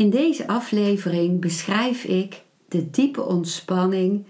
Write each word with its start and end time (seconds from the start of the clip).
In 0.00 0.10
deze 0.10 0.46
aflevering 0.46 1.40
beschrijf 1.40 2.04
ik 2.04 2.42
de 2.68 2.90
diepe 2.90 3.22
ontspanning 3.22 4.24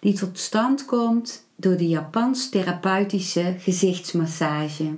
die 0.00 0.14
tot 0.14 0.38
stand 0.38 0.84
komt 0.84 1.48
door 1.56 1.76
de 1.76 1.88
Japans 1.88 2.48
therapeutische 2.48 3.54
gezichtsmassage. 3.58 4.96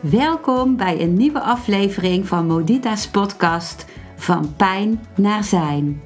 Welkom 0.00 0.76
bij 0.76 1.00
een 1.00 1.14
nieuwe 1.14 1.40
aflevering 1.40 2.26
van 2.26 2.46
Modita's 2.46 3.08
podcast 3.08 3.84
Van 4.16 4.54
Pijn 4.56 5.06
naar 5.16 5.44
Zijn. 5.44 6.05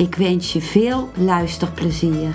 Ik 0.00 0.14
wens 0.14 0.52
je 0.52 0.60
veel 0.60 1.10
luisterplezier. 1.16 2.34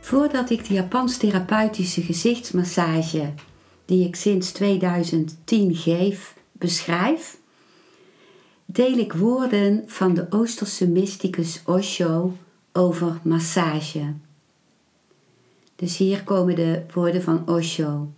Voordat 0.00 0.50
ik 0.50 0.66
de 0.66 0.74
Japans 0.74 1.16
therapeutische 1.16 2.02
gezichtsmassage, 2.02 3.32
die 3.84 4.06
ik 4.06 4.16
sinds 4.16 4.52
2010 4.52 5.74
geef, 5.74 6.36
beschrijf, 6.52 7.38
deel 8.64 8.98
ik 8.98 9.12
woorden 9.12 9.82
van 9.86 10.14
de 10.14 10.26
Oosterse 10.30 10.88
mysticus 10.88 11.62
Osho 11.64 12.36
over 12.72 13.20
massage. 13.22 14.14
Dus 15.76 15.96
hier 15.96 16.24
komen 16.24 16.54
de 16.54 16.82
woorden 16.94 17.22
van 17.22 17.48
Osho. 17.48 18.08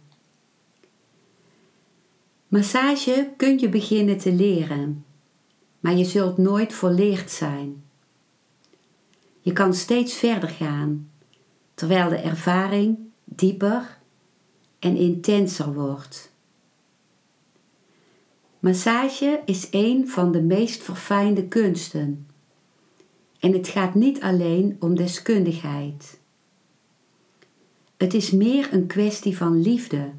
Massage 2.51 3.33
kun 3.37 3.59
je 3.59 3.69
beginnen 3.69 4.19
te 4.19 4.33
leren, 4.33 5.05
maar 5.81 5.95
je 5.95 6.05
zult 6.05 6.39
nooit 6.39 6.73
volleerd 6.73 7.31
zijn. 7.31 7.83
Je 9.41 9.53
kan 9.53 9.75
steeds 9.75 10.15
verder 10.15 10.49
gaan, 10.49 11.11
terwijl 11.75 12.09
de 12.09 12.17
ervaring 12.17 12.99
dieper 13.25 13.99
en 14.79 14.97
intenser 14.97 15.75
wordt. 15.75 16.33
Massage 18.59 19.43
is 19.45 19.69
een 19.71 20.09
van 20.09 20.33
de 20.33 20.43
meest 20.43 20.83
verfijnde 20.83 21.49
kunsten. 21.49 22.27
En 23.39 23.53
het 23.53 23.69
gaat 23.69 23.95
niet 23.95 24.21
alleen 24.21 24.77
om 24.81 24.97
deskundigheid. 24.97 26.21
Het 27.97 28.15
is 28.15 28.31
meer 28.31 28.73
een 28.73 28.87
kwestie 28.87 29.37
van 29.37 29.61
liefde 29.61 30.13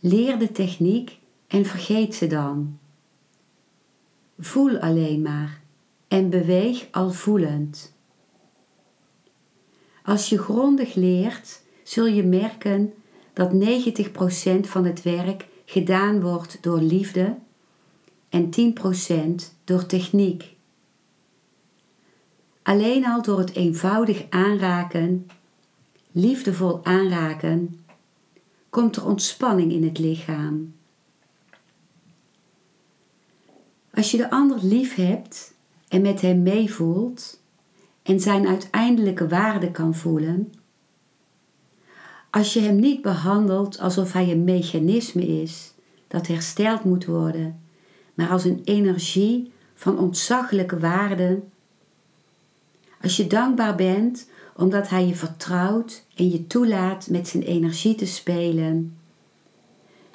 Leer 0.00 0.38
de 0.38 0.52
techniek 0.52 1.18
en 1.46 1.64
vergeet 1.64 2.14
ze 2.14 2.26
dan. 2.26 2.78
Voel 4.38 4.78
alleen 4.78 5.22
maar 5.22 5.60
en 6.08 6.30
beweeg 6.30 6.88
al 6.90 7.10
voelend. 7.10 7.96
Als 10.02 10.28
je 10.28 10.38
grondig 10.38 10.94
leert, 10.94 11.62
zul 11.82 12.06
je 12.06 12.22
merken 12.22 12.92
dat 13.32 13.52
90% 13.52 14.60
van 14.60 14.84
het 14.84 15.02
werk 15.02 15.46
gedaan 15.64 16.20
wordt 16.20 16.58
door 16.60 16.80
liefde 16.80 17.36
en 18.28 18.50
10% 19.40 19.54
door 19.64 19.86
techniek. 19.86 20.56
Alleen 22.62 23.06
al 23.06 23.22
door 23.22 23.38
het 23.38 23.54
eenvoudig 23.54 24.26
aanraken, 24.30 25.26
liefdevol 26.12 26.84
aanraken 26.84 27.80
komt 28.70 28.96
er 28.96 29.06
ontspanning 29.06 29.72
in 29.72 29.84
het 29.84 29.98
lichaam. 29.98 30.74
Als 33.94 34.10
je 34.10 34.16
de 34.16 34.30
ander 34.30 34.58
lief 34.62 34.94
hebt 34.94 35.54
en 35.88 36.02
met 36.02 36.20
hem 36.20 36.42
meevoelt 36.42 37.40
en 38.02 38.20
zijn 38.20 38.46
uiteindelijke 38.46 39.28
waarde 39.28 39.70
kan 39.70 39.94
voelen, 39.94 40.52
als 42.30 42.52
je 42.52 42.60
hem 42.60 42.76
niet 42.76 43.02
behandelt 43.02 43.78
alsof 43.78 44.12
hij 44.12 44.30
een 44.30 44.44
mechanisme 44.44 45.26
is 45.26 45.74
dat 46.08 46.26
hersteld 46.26 46.84
moet 46.84 47.04
worden, 47.04 47.60
maar 48.14 48.28
als 48.28 48.44
een 48.44 48.60
energie 48.64 49.52
van 49.74 49.98
ontzaglijke 49.98 50.78
waarde, 50.78 51.40
als 53.02 53.16
je 53.16 53.26
dankbaar 53.26 53.74
bent 53.74 54.30
omdat 54.58 54.88
hij 54.88 55.06
je 55.06 55.14
vertrouwt 55.14 56.04
en 56.14 56.30
je 56.30 56.46
toelaat 56.46 57.08
met 57.10 57.28
zijn 57.28 57.42
energie 57.42 57.94
te 57.94 58.06
spelen. 58.06 58.96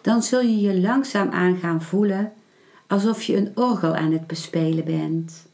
Dan 0.01 0.23
zul 0.23 0.41
je 0.41 0.59
je 0.59 0.81
langzaam 0.81 1.29
aan 1.29 1.57
gaan 1.57 1.81
voelen 1.81 2.33
alsof 2.87 3.23
je 3.23 3.37
een 3.37 3.51
orgel 3.55 3.95
aan 3.95 4.11
het 4.11 4.27
bespelen 4.27 4.85
bent. 4.85 5.45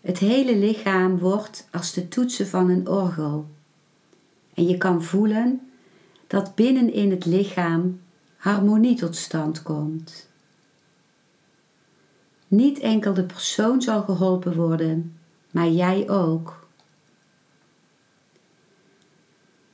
Het 0.00 0.18
hele 0.18 0.56
lichaam 0.56 1.18
wordt 1.18 1.68
als 1.72 1.92
de 1.92 2.08
toetsen 2.08 2.46
van 2.46 2.70
een 2.70 2.88
orgel. 2.88 3.46
En 4.54 4.68
je 4.68 4.76
kan 4.76 5.02
voelen 5.02 5.70
dat 6.26 6.54
binnenin 6.54 7.10
het 7.10 7.24
lichaam 7.24 8.00
harmonie 8.36 8.96
tot 8.96 9.16
stand 9.16 9.62
komt. 9.62 10.28
Niet 12.48 12.78
enkel 12.78 13.14
de 13.14 13.24
persoon 13.24 13.82
zal 13.82 14.02
geholpen 14.02 14.54
worden, 14.56 15.18
maar 15.50 15.68
jij 15.68 16.08
ook. 16.08 16.59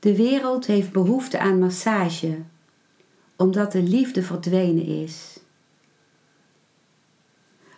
De 0.06 0.16
wereld 0.16 0.66
heeft 0.66 0.92
behoefte 0.92 1.38
aan 1.38 1.58
massage, 1.58 2.38
omdat 3.36 3.72
de 3.72 3.82
liefde 3.82 4.22
verdwenen 4.22 4.86
is. 4.86 5.40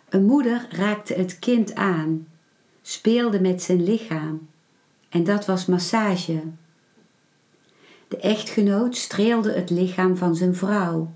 Een 0.09 0.25
moeder 0.25 0.67
raakte 0.69 1.13
het 1.13 1.39
kind 1.39 1.75
aan, 1.75 2.27
speelde 2.81 3.41
met 3.41 3.61
zijn 3.61 3.83
lichaam, 3.83 4.47
en 5.09 5.23
dat 5.23 5.45
was 5.45 5.65
massage. 5.65 6.43
De 8.07 8.17
echtgenoot 8.17 8.95
streelde 8.95 9.51
het 9.51 9.69
lichaam 9.69 10.17
van 10.17 10.35
zijn 10.35 10.55
vrouw, 10.55 11.11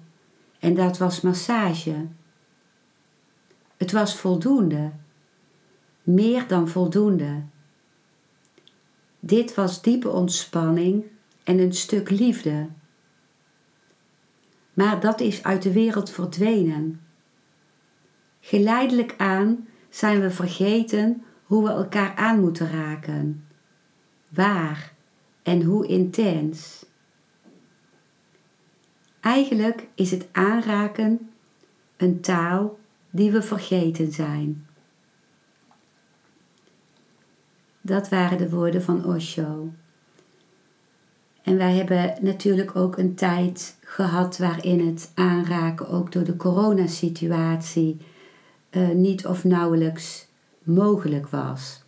en 0.60 0.74
dat 0.74 0.98
was 0.98 1.22
massage. 1.22 2.08
Het 3.78 3.92
was 3.92 4.16
voldoende, 4.16 4.92
meer 6.04 6.48
dan 6.48 6.68
voldoende. 6.68 7.44
Dit 9.26 9.56
was 9.56 9.82
diepe 9.82 10.10
ontspanning 10.10 11.04
en 11.44 11.60
een 11.60 11.74
stuk 11.74 12.10
liefde. 12.10 12.68
Maar 14.74 15.00
dat 15.00 15.20
is 15.20 15.44
uit 15.44 15.62
de 15.62 15.72
wereld 15.72 16.10
verdwenen. 16.10 17.02
Geleidelijk 18.40 19.16
aan 19.18 19.68
zijn 19.90 20.22
we 20.22 20.30
vergeten 20.30 21.24
hoe 21.44 21.64
we 21.64 21.70
elkaar 21.70 22.16
aan 22.16 22.40
moeten 22.40 22.72
raken. 22.72 23.48
Waar 24.30 24.94
en 25.44 25.62
hoe 25.62 25.88
intens. 25.88 26.86
Eigenlijk 29.20 29.88
is 29.96 30.12
het 30.12 30.28
aanraken 30.32 31.30
een 31.98 32.22
taal 32.22 32.80
die 33.10 33.32
we 33.32 33.42
vergeten 33.42 34.12
zijn. 34.12 34.68
Dat 37.86 38.10
waren 38.10 38.38
de 38.38 38.50
woorden 38.50 38.84
van 38.84 39.06
Osho. 39.06 39.72
En 41.44 41.58
wij 41.58 41.76
hebben 41.76 42.14
natuurlijk 42.22 42.76
ook 42.76 42.98
een 42.98 43.16
tijd 43.16 43.78
gehad 43.82 44.38
waarin 44.38 44.88
het 44.88 45.12
aanraken, 45.14 45.90
ook 45.90 46.12
door 46.12 46.24
de 46.24 46.36
coronasituatie, 46.36 47.98
uh, 48.72 48.90
niet 48.90 49.26
of 49.26 49.44
nauwelijks 49.44 50.28
mogelijk 50.64 51.28
was. 51.28 51.84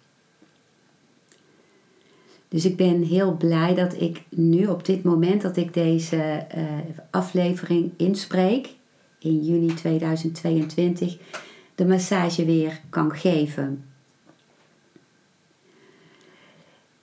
Dus 2.47 2.65
ik 2.65 2.77
ben 2.77 3.01
heel 3.01 3.37
blij 3.37 3.75
dat 3.75 4.01
ik 4.01 4.23
nu 4.29 4.67
op 4.67 4.85
dit 4.85 5.03
moment 5.03 5.41
dat 5.41 5.57
ik 5.57 5.73
deze 5.73 6.47
uh, 6.57 6.63
aflevering 7.11 7.91
inspreek, 7.97 8.75
in 9.19 9.43
juni 9.45 9.73
2022, 9.73 11.17
de 11.75 11.85
massage 11.85 12.45
weer 12.45 12.81
kan 12.89 13.15
geven. 13.15 13.94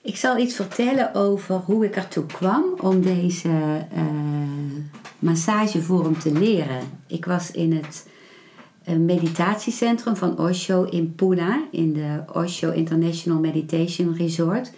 Ik 0.03 0.17
zal 0.17 0.37
iets 0.37 0.55
vertellen 0.55 1.15
over 1.15 1.55
hoe 1.55 1.85
ik 1.85 1.95
ertoe 1.95 2.25
kwam 2.25 2.63
om 2.81 3.01
deze 3.01 3.49
uh, 3.93 4.03
massagevorm 5.19 6.19
te 6.19 6.31
leren. 6.31 6.81
Ik 7.07 7.25
was 7.25 7.51
in 7.51 7.73
het 7.73 8.07
uh, 8.87 8.95
meditatiecentrum 8.95 10.15
van 10.15 10.39
Osho 10.39 10.83
in 10.83 11.15
Pune, 11.15 11.67
in 11.71 11.93
de 11.93 12.23
Osho 12.33 12.71
International 12.71 13.39
Meditation 13.39 14.15
Resort. 14.15 14.71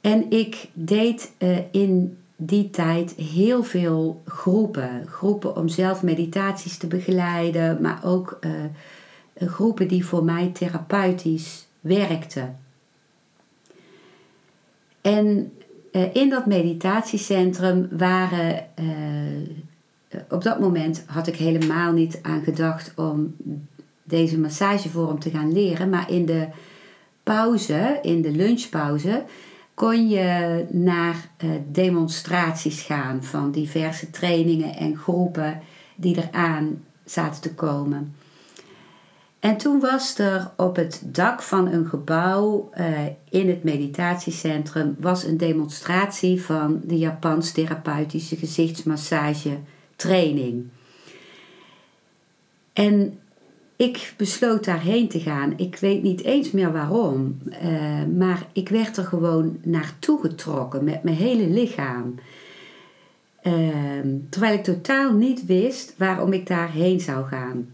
En 0.00 0.30
ik 0.30 0.68
deed 0.72 1.32
uh, 1.38 1.58
in 1.70 2.18
die 2.36 2.70
tijd 2.70 3.14
heel 3.14 3.62
veel 3.62 4.22
groepen. 4.26 5.06
Groepen 5.06 5.56
om 5.56 5.68
zelf 5.68 6.02
meditaties 6.02 6.76
te 6.76 6.86
begeleiden, 6.86 7.78
maar 7.82 8.00
ook 8.04 8.38
groepen 9.34 9.88
die 9.88 10.06
voor 10.06 10.24
mij 10.24 10.50
therapeutisch 10.54 11.66
werkten. 11.80 12.63
En 15.04 15.52
uh, 15.92 16.14
in 16.14 16.28
dat 16.28 16.46
meditatiecentrum 16.46 17.88
waren, 17.90 18.66
uh, 18.80 20.18
op 20.28 20.42
dat 20.42 20.60
moment 20.60 21.04
had 21.06 21.26
ik 21.26 21.36
helemaal 21.36 21.92
niet 21.92 22.18
aan 22.22 22.42
gedacht 22.42 22.92
om 22.96 23.34
deze 24.02 24.38
massagevorm 24.38 25.18
te 25.18 25.30
gaan 25.30 25.52
leren, 25.52 25.88
maar 25.88 26.10
in 26.10 26.26
de 26.26 26.48
pauze, 27.22 27.98
in 28.02 28.22
de 28.22 28.30
lunchpauze, 28.30 29.24
kon 29.74 30.08
je 30.08 30.64
naar 30.70 31.28
uh, 31.44 31.50
demonstraties 31.70 32.82
gaan 32.82 33.22
van 33.22 33.50
diverse 33.50 34.10
trainingen 34.10 34.76
en 34.76 34.96
groepen 34.96 35.60
die 35.96 36.16
eraan 36.16 36.84
zaten 37.04 37.42
te 37.42 37.54
komen. 37.54 38.14
En 39.44 39.56
toen 39.56 39.80
was 39.80 40.18
er 40.18 40.50
op 40.56 40.76
het 40.76 41.02
dak 41.04 41.42
van 41.42 41.72
een 41.72 41.86
gebouw 41.86 42.70
uh, 42.78 42.98
in 43.30 43.48
het 43.48 43.64
meditatiecentrum 43.64 44.96
was 44.98 45.24
een 45.24 45.36
demonstratie 45.36 46.42
van 46.42 46.80
de 46.84 46.98
Japans 46.98 47.52
therapeutische 47.52 48.36
gezichtsmassage 48.36 49.58
training. 49.96 50.66
En 52.72 53.18
ik 53.76 54.14
besloot 54.16 54.64
daarheen 54.64 55.08
te 55.08 55.20
gaan. 55.20 55.52
Ik 55.56 55.76
weet 55.76 56.02
niet 56.02 56.22
eens 56.22 56.50
meer 56.50 56.72
waarom, 56.72 57.38
uh, 57.62 58.04
maar 58.16 58.46
ik 58.52 58.68
werd 58.68 58.96
er 58.96 59.04
gewoon 59.04 59.58
naartoe 59.62 60.20
getrokken 60.20 60.84
met 60.84 61.02
mijn 61.02 61.16
hele 61.16 61.46
lichaam. 61.46 62.14
Uh, 63.42 63.52
terwijl 64.28 64.54
ik 64.54 64.64
totaal 64.64 65.12
niet 65.12 65.46
wist 65.46 65.94
waarom 65.98 66.32
ik 66.32 66.46
daarheen 66.46 67.00
zou 67.00 67.26
gaan. 67.26 67.73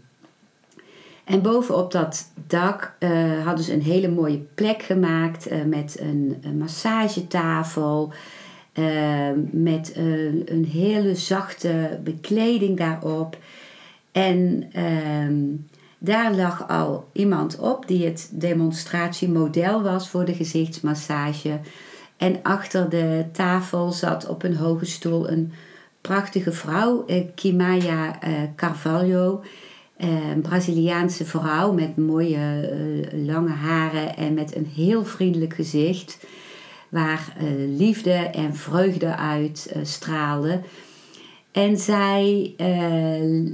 En 1.25 1.41
bovenop 1.41 1.91
dat 1.91 2.31
dak 2.47 2.95
uh, 2.99 3.45
hadden 3.45 3.65
ze 3.65 3.73
een 3.73 3.81
hele 3.81 4.09
mooie 4.09 4.37
plek 4.37 4.81
gemaakt 4.81 5.51
uh, 5.51 5.63
met 5.63 5.97
een, 5.99 6.43
massagetafel. 6.57 8.13
Uh, 8.73 9.29
met 9.51 9.93
een, 9.95 10.43
een, 10.45 10.65
hele 10.65 11.15
zachte 11.15 11.99
bekleding 12.03 12.77
daarop. 12.77 13.37
En 14.11 14.69
ehm, 14.71 15.43
daar 15.97 16.35
lag 16.35 16.67
al 16.69 17.09
iemand 17.13 17.59
op 17.59 17.87
die 17.87 18.05
het 18.05 18.29
demonstratiemodel 18.33 19.81
was 19.81 20.09
voor 20.09 20.25
de 20.25 20.33
gezichtsmassage. 20.33 21.59
En 22.17 22.39
achter 22.43 22.89
de 22.89 23.25
tafel 23.31 23.91
zat 23.91 24.27
op 24.27 24.43
een 24.43 24.55
hoge 24.55 24.85
stoel 24.85 25.29
een 25.29 25.53
prachtige 26.01 26.51
vrouw, 26.51 27.05
Kimaya 27.35 28.19
Carvalho 28.55 29.41
een 30.01 30.41
Braziliaanse 30.41 31.25
vrouw 31.25 31.73
met 31.73 31.97
mooie 31.97 32.71
uh, 33.13 33.25
lange 33.25 33.49
haren 33.49 34.15
en 34.15 34.33
met 34.33 34.55
een 34.55 34.67
heel 34.75 35.05
vriendelijk 35.05 35.53
gezicht. 35.53 36.25
Waar 36.89 37.35
uh, 37.41 37.77
liefde 37.77 38.11
en 38.13 38.55
vreugde 38.55 39.15
uit 39.15 39.75
uh. 39.83 40.63
En 41.51 41.77
zij 41.77 42.53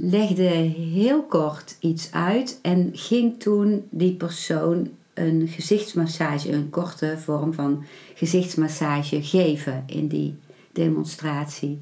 legde 0.00 0.48
heel 0.92 1.22
kort 1.22 1.76
iets 1.80 2.12
uit 2.12 2.58
en 2.62 2.90
ging 2.92 3.40
toen 3.40 3.86
die 3.90 4.12
persoon 4.12 4.88
een 5.14 5.48
gezichtsmassage, 5.48 6.52
een 6.52 6.70
korte 6.70 7.18
vorm 7.18 7.54
van 7.54 7.84
gezichtsmassage 8.14 9.22
geven 9.22 9.84
in 9.86 10.08
die 10.08 10.34
demonstratie. 10.72 11.80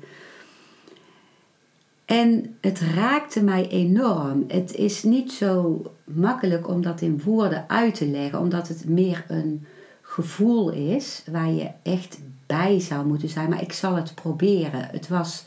En 2.06 2.56
het 2.60 2.80
raakte 2.80 3.42
mij 3.42 3.68
enorm. 3.68 4.44
Het 4.48 4.74
is 4.74 5.02
niet 5.02 5.32
zo 5.32 5.82
makkelijk 6.04 6.68
om 6.68 6.82
dat 6.82 7.00
in 7.00 7.22
woorden 7.24 7.64
uit 7.68 7.94
te 7.94 8.06
leggen, 8.06 8.38
omdat 8.38 8.68
het 8.68 8.88
meer 8.88 9.24
een 9.28 9.66
gevoel 10.02 10.70
is 10.70 11.22
waar 11.30 11.50
je 11.50 11.70
echt 11.82 12.18
bij 12.46 12.80
zou 12.80 13.06
moeten 13.06 13.28
zijn. 13.28 13.48
Maar 13.48 13.62
ik 13.62 13.72
zal 13.72 13.94
het 13.94 14.14
proberen. 14.14 14.88
Het 14.90 15.08
was 15.08 15.44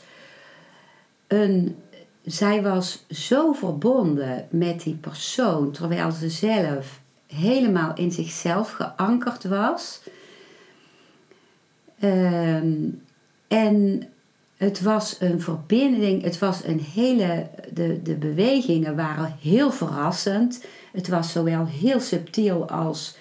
een. 1.26 1.76
Zij 2.24 2.62
was 2.62 3.04
zo 3.08 3.52
verbonden 3.52 4.46
met 4.50 4.82
die 4.82 4.94
persoon, 4.94 5.70
terwijl 5.70 6.10
ze 6.10 6.30
zelf 6.30 7.00
helemaal 7.26 7.94
in 7.94 8.12
zichzelf 8.12 8.70
geankerd 8.70 9.44
was. 9.44 10.00
Um, 12.02 13.02
en 13.48 14.02
het 14.60 14.80
was 14.80 15.16
een 15.20 15.40
verbinding, 15.40 16.22
het 16.22 16.38
was 16.38 16.64
een 16.64 16.80
hele. 16.80 17.46
De, 17.72 18.02
de 18.02 18.14
bewegingen 18.14 18.96
waren 18.96 19.36
heel 19.40 19.70
verrassend. 19.70 20.64
Het 20.92 21.08
was 21.08 21.32
zowel 21.32 21.66
heel 21.66 22.00
subtiel 22.00 22.68
als 22.68 23.16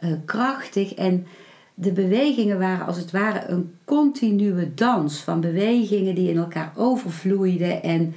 uh, 0.00 0.12
krachtig. 0.24 0.94
En 0.94 1.26
de 1.74 1.92
bewegingen 1.92 2.58
waren 2.58 2.86
als 2.86 2.96
het 2.96 3.10
ware 3.10 3.48
een 3.48 3.74
continue 3.84 4.74
dans 4.74 5.20
van 5.20 5.40
bewegingen 5.40 6.14
die 6.14 6.30
in 6.30 6.36
elkaar 6.36 6.72
overvloeiden 6.76 7.82
en 7.82 8.14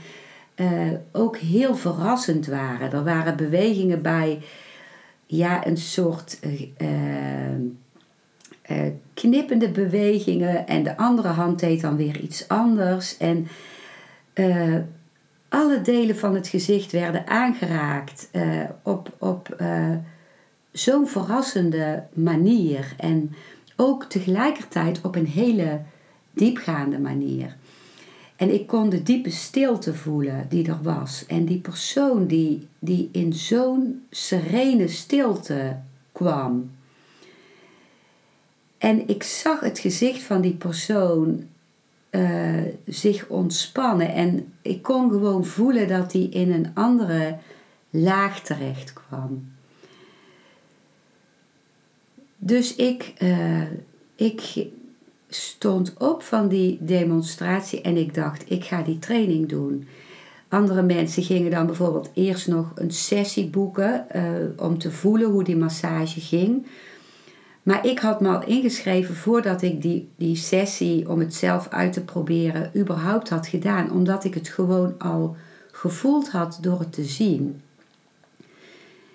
uh, 0.56 0.92
ook 1.12 1.38
heel 1.38 1.76
verrassend 1.76 2.48
waren. 2.48 2.92
Er 2.92 3.04
waren 3.04 3.36
bewegingen 3.36 4.02
bij, 4.02 4.42
ja, 5.26 5.68
een 5.68 5.78
soort. 5.78 6.40
Uh, 6.78 6.90
uh, 8.72 8.78
knippende 9.14 9.70
bewegingen 9.70 10.68
en 10.68 10.84
de 10.84 10.98
andere 10.98 11.28
hand 11.28 11.60
deed 11.60 11.82
dan 11.82 11.96
weer 11.96 12.20
iets 12.20 12.48
anders. 12.48 13.18
En 13.18 13.48
uh, 14.36 14.78
alle 15.50 15.82
delen 15.82 16.18
van 16.18 16.36
het 16.36 16.48
gezicht 16.48 16.92
werden 16.92 17.28
aangeraakt 17.28 18.30
uh, 18.32 18.64
op, 18.84 19.16
op 19.18 19.56
zo'n 20.72 21.08
verrassende 21.08 22.04
manier. 22.14 22.94
En 22.98 23.36
ook 23.76 24.04
tegelijkertijd 24.04 25.02
op 25.02 25.16
een 25.16 25.28
hele 25.28 25.82
diepgaande 26.34 27.00
manier. 27.00 27.56
En 28.36 28.54
ik 28.54 28.68
kon 28.68 28.90
de 28.90 29.04
diepe 29.04 29.30
stilte 29.30 29.94
voelen 29.94 30.46
die 30.50 30.68
er 30.68 30.82
was. 30.82 31.26
En 31.28 31.46
die 31.46 31.60
persoon 31.60 32.28
die, 32.28 32.68
die 32.80 33.10
in 33.12 33.34
zo'n 33.34 34.06
serene 34.10 34.88
stilte 34.88 35.78
kwam. 36.12 36.72
En 38.84 39.08
ik 39.08 39.24
zag 39.24 39.60
het 39.60 39.80
gezicht 39.80 40.24
van 40.24 40.42
die 40.42 40.54
persoon 40.54 41.44
uh, 42.12 42.62
zich 42.86 43.28
ontspannen. 43.28 44.14
En 44.14 44.54
ik 44.62 44.82
kon 44.82 45.10
gewoon 45.10 45.46
voelen 45.46 45.88
dat 45.88 46.14
hij 46.14 46.22
in 46.22 46.52
een 46.52 46.68
andere 46.74 47.38
laag 47.90 48.42
terecht 48.42 48.94
kwam. 48.94 49.52
Dus 52.38 52.76
ik, 52.76 53.14
uh, 53.20 53.62
ik 54.16 54.68
stond 55.30 55.94
op 55.98 56.24
van 56.24 56.48
die 56.48 56.78
demonstratie 56.82 57.82
en 57.82 57.98
ik 57.98 58.14
dacht, 58.14 58.52
ik 58.52 58.64
ga 58.64 58.82
die 58.82 59.00
training 59.00 59.50
doen. 59.50 59.88
Andere 60.48 60.82
mensen 60.82 61.24
gingen 61.24 61.52
dan 61.52 61.66
bijvoorbeeld 61.66 62.10
eerst 62.14 62.48
nog 62.48 62.72
een 62.76 62.92
sessie 62.92 63.48
boeken 63.48 64.06
uh, 64.16 64.24
om 64.58 64.78
te 64.78 64.92
voelen 64.92 65.30
hoe 65.30 65.44
die 65.44 65.58
massage 65.58 66.20
ging. 66.20 66.66
Maar 67.64 67.86
ik 67.86 68.00
had 68.00 68.22
me 68.22 68.28
al 68.28 68.46
ingeschreven 68.46 69.16
voordat 69.16 69.62
ik 69.62 69.82
die, 69.82 70.10
die 70.16 70.36
sessie 70.36 71.10
om 71.10 71.20
het 71.20 71.34
zelf 71.34 71.68
uit 71.70 71.94
te 71.94 72.04
proberen 72.04 72.72
überhaupt 72.76 73.30
had 73.30 73.48
gedaan. 73.48 73.92
Omdat 73.92 74.24
ik 74.24 74.34
het 74.34 74.48
gewoon 74.48 74.96
al 74.98 75.36
gevoeld 75.72 76.30
had 76.30 76.58
door 76.62 76.80
het 76.80 76.94
te 76.94 77.04
zien. 77.04 77.62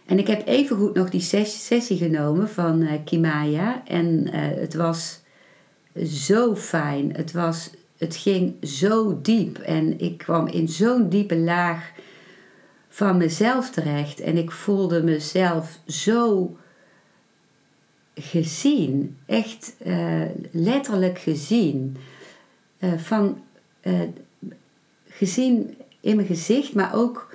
En 0.07 0.19
ik 0.19 0.27
heb 0.27 0.47
evengoed 0.47 0.95
nog 0.95 1.11
die 1.11 1.21
sessie 1.45 1.97
genomen 1.97 2.49
van 2.49 2.81
uh, 2.81 2.93
Kimaya. 3.05 3.83
En 3.87 4.07
uh, 4.07 4.33
het 4.35 4.75
was 4.75 5.21
zo 6.05 6.57
fijn. 6.57 7.13
Het, 7.17 7.33
was, 7.33 7.71
het 7.99 8.17
ging 8.17 8.55
zo 8.63 9.19
diep. 9.23 9.59
En 9.59 10.01
ik 10.01 10.19
kwam 10.19 10.47
in 10.47 10.69
zo'n 10.69 11.09
diepe 11.09 11.37
laag 11.37 11.91
van 12.89 13.17
mezelf 13.17 13.71
terecht. 13.71 14.21
En 14.21 14.37
ik 14.37 14.51
voelde 14.51 15.03
mezelf 15.03 15.79
zo 15.87 16.57
gezien, 18.21 19.17
echt 19.27 19.75
uh, 19.87 20.23
letterlijk 20.51 21.19
gezien. 21.19 21.97
Uh, 22.79 22.93
van, 22.97 23.39
uh, 23.83 24.01
gezien 25.09 25.77
in 26.01 26.17
mijn 26.17 26.29
gezicht, 26.29 26.75
maar 26.75 26.95
ook 26.95 27.35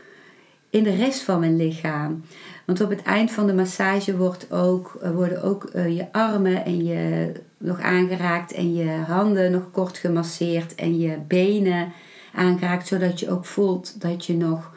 in 0.70 0.84
de 0.84 0.96
rest 0.96 1.22
van 1.22 1.40
mijn 1.40 1.56
lichaam. 1.56 2.24
Want 2.66 2.82
op 2.82 2.90
het 2.90 3.02
eind 3.02 3.32
van 3.32 3.48
de 3.48 3.54
massage 3.54 4.18
wordt 4.18 4.52
ook, 4.52 5.00
worden 5.14 5.44
ook 5.44 5.70
je 5.74 6.08
armen 6.12 6.66
en 6.66 6.86
je 6.86 7.32
nog 7.58 7.82
aangeraakt 7.82 8.52
en 8.52 8.76
je 8.76 8.90
handen 8.90 9.52
nog 9.52 9.72
kort 9.72 9.98
gemasseerd 9.98 10.76
en 10.76 11.00
je 11.00 11.18
benen 11.28 11.94
aangeraakt, 12.34 12.88
zodat 12.88 13.20
je 13.20 13.30
ook 13.30 13.46
voelt 13.46 14.02
dat 14.02 14.26
je 14.26 14.38
nog 14.38 14.72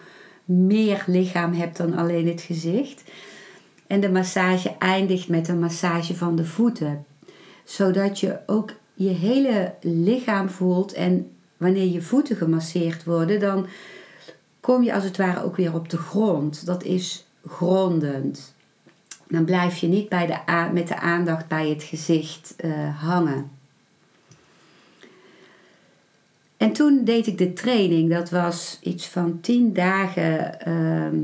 meer 0.44 1.04
lichaam 1.06 1.52
hebt 1.52 1.76
dan 1.76 1.96
alleen 1.96 2.28
het 2.28 2.40
gezicht. 2.40 3.02
En 3.86 4.00
de 4.00 4.10
massage 4.10 4.74
eindigt 4.78 5.28
met 5.28 5.48
een 5.48 5.58
massage 5.58 6.14
van 6.16 6.36
de 6.36 6.44
voeten, 6.44 7.04
zodat 7.64 8.20
je 8.20 8.38
ook 8.46 8.72
je 8.94 9.08
hele 9.08 9.74
lichaam 9.80 10.48
voelt 10.48 10.92
en 10.92 11.30
wanneer 11.56 11.92
je 11.92 12.02
voeten 12.02 12.36
gemasseerd 12.36 13.04
worden, 13.04 13.40
dan 13.40 13.66
kom 14.60 14.82
je 14.82 14.94
als 14.94 15.04
het 15.04 15.16
ware 15.16 15.44
ook 15.44 15.56
weer 15.56 15.74
op 15.74 15.88
de 15.88 15.96
grond. 15.96 16.66
Dat 16.66 16.82
is 16.82 17.26
grondend. 17.46 18.54
Dan 19.28 19.44
blijf 19.44 19.76
je 19.76 19.86
niet 19.86 20.08
bij 20.08 20.26
de 20.26 20.70
met 20.72 20.88
de 20.88 21.00
aandacht 21.00 21.48
bij 21.48 21.68
het 21.68 21.82
gezicht 21.82 22.54
uh, 22.64 23.02
hangen. 23.02 23.50
En 26.56 26.72
toen 26.72 27.04
deed 27.04 27.26
ik 27.26 27.38
de 27.38 27.52
training. 27.52 28.10
Dat 28.10 28.30
was 28.30 28.78
iets 28.82 29.06
van 29.06 29.40
tien 29.40 29.72
dagen 29.72 30.60
ehm, 30.60 31.16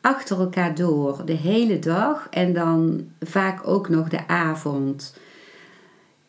achter 0.00 0.40
elkaar 0.40 0.74
door. 0.74 1.22
De 1.24 1.32
hele 1.32 1.78
dag 1.78 2.26
en 2.30 2.52
dan 2.52 3.08
vaak 3.20 3.66
ook 3.66 3.88
nog 3.88 4.08
de 4.08 4.26
avond. 4.26 5.16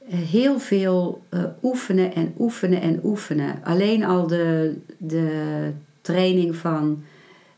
Heel 0.05 0.59
veel 0.59 1.21
uh, 1.29 1.43
oefenen 1.63 2.13
en 2.13 2.33
oefenen 2.39 2.81
en 2.81 2.99
oefenen. 3.03 3.59
Alleen 3.63 4.03
al 4.03 4.27
de, 4.27 4.77
de 4.97 5.71
training 6.01 6.55
van 6.55 7.03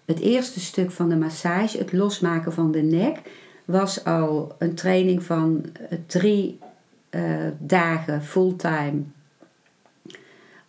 het 0.06 0.20
eerste 0.20 0.60
stuk 0.60 0.92
van 0.92 1.10
de 1.10 1.16
massage, 1.16 1.78
het 1.78 1.94
losmaken 1.94 2.54
van 2.54 2.72
de 2.72 2.82
nek, 2.82 3.22
was 3.66 4.06
al 4.06 4.56
een 4.58 4.74
training 4.74 5.24
van 5.24 5.66
uh, 5.82 5.98
drie 6.06 6.60
uh, 7.12 7.22
dagen 7.60 8.24
fulltime 8.24 9.02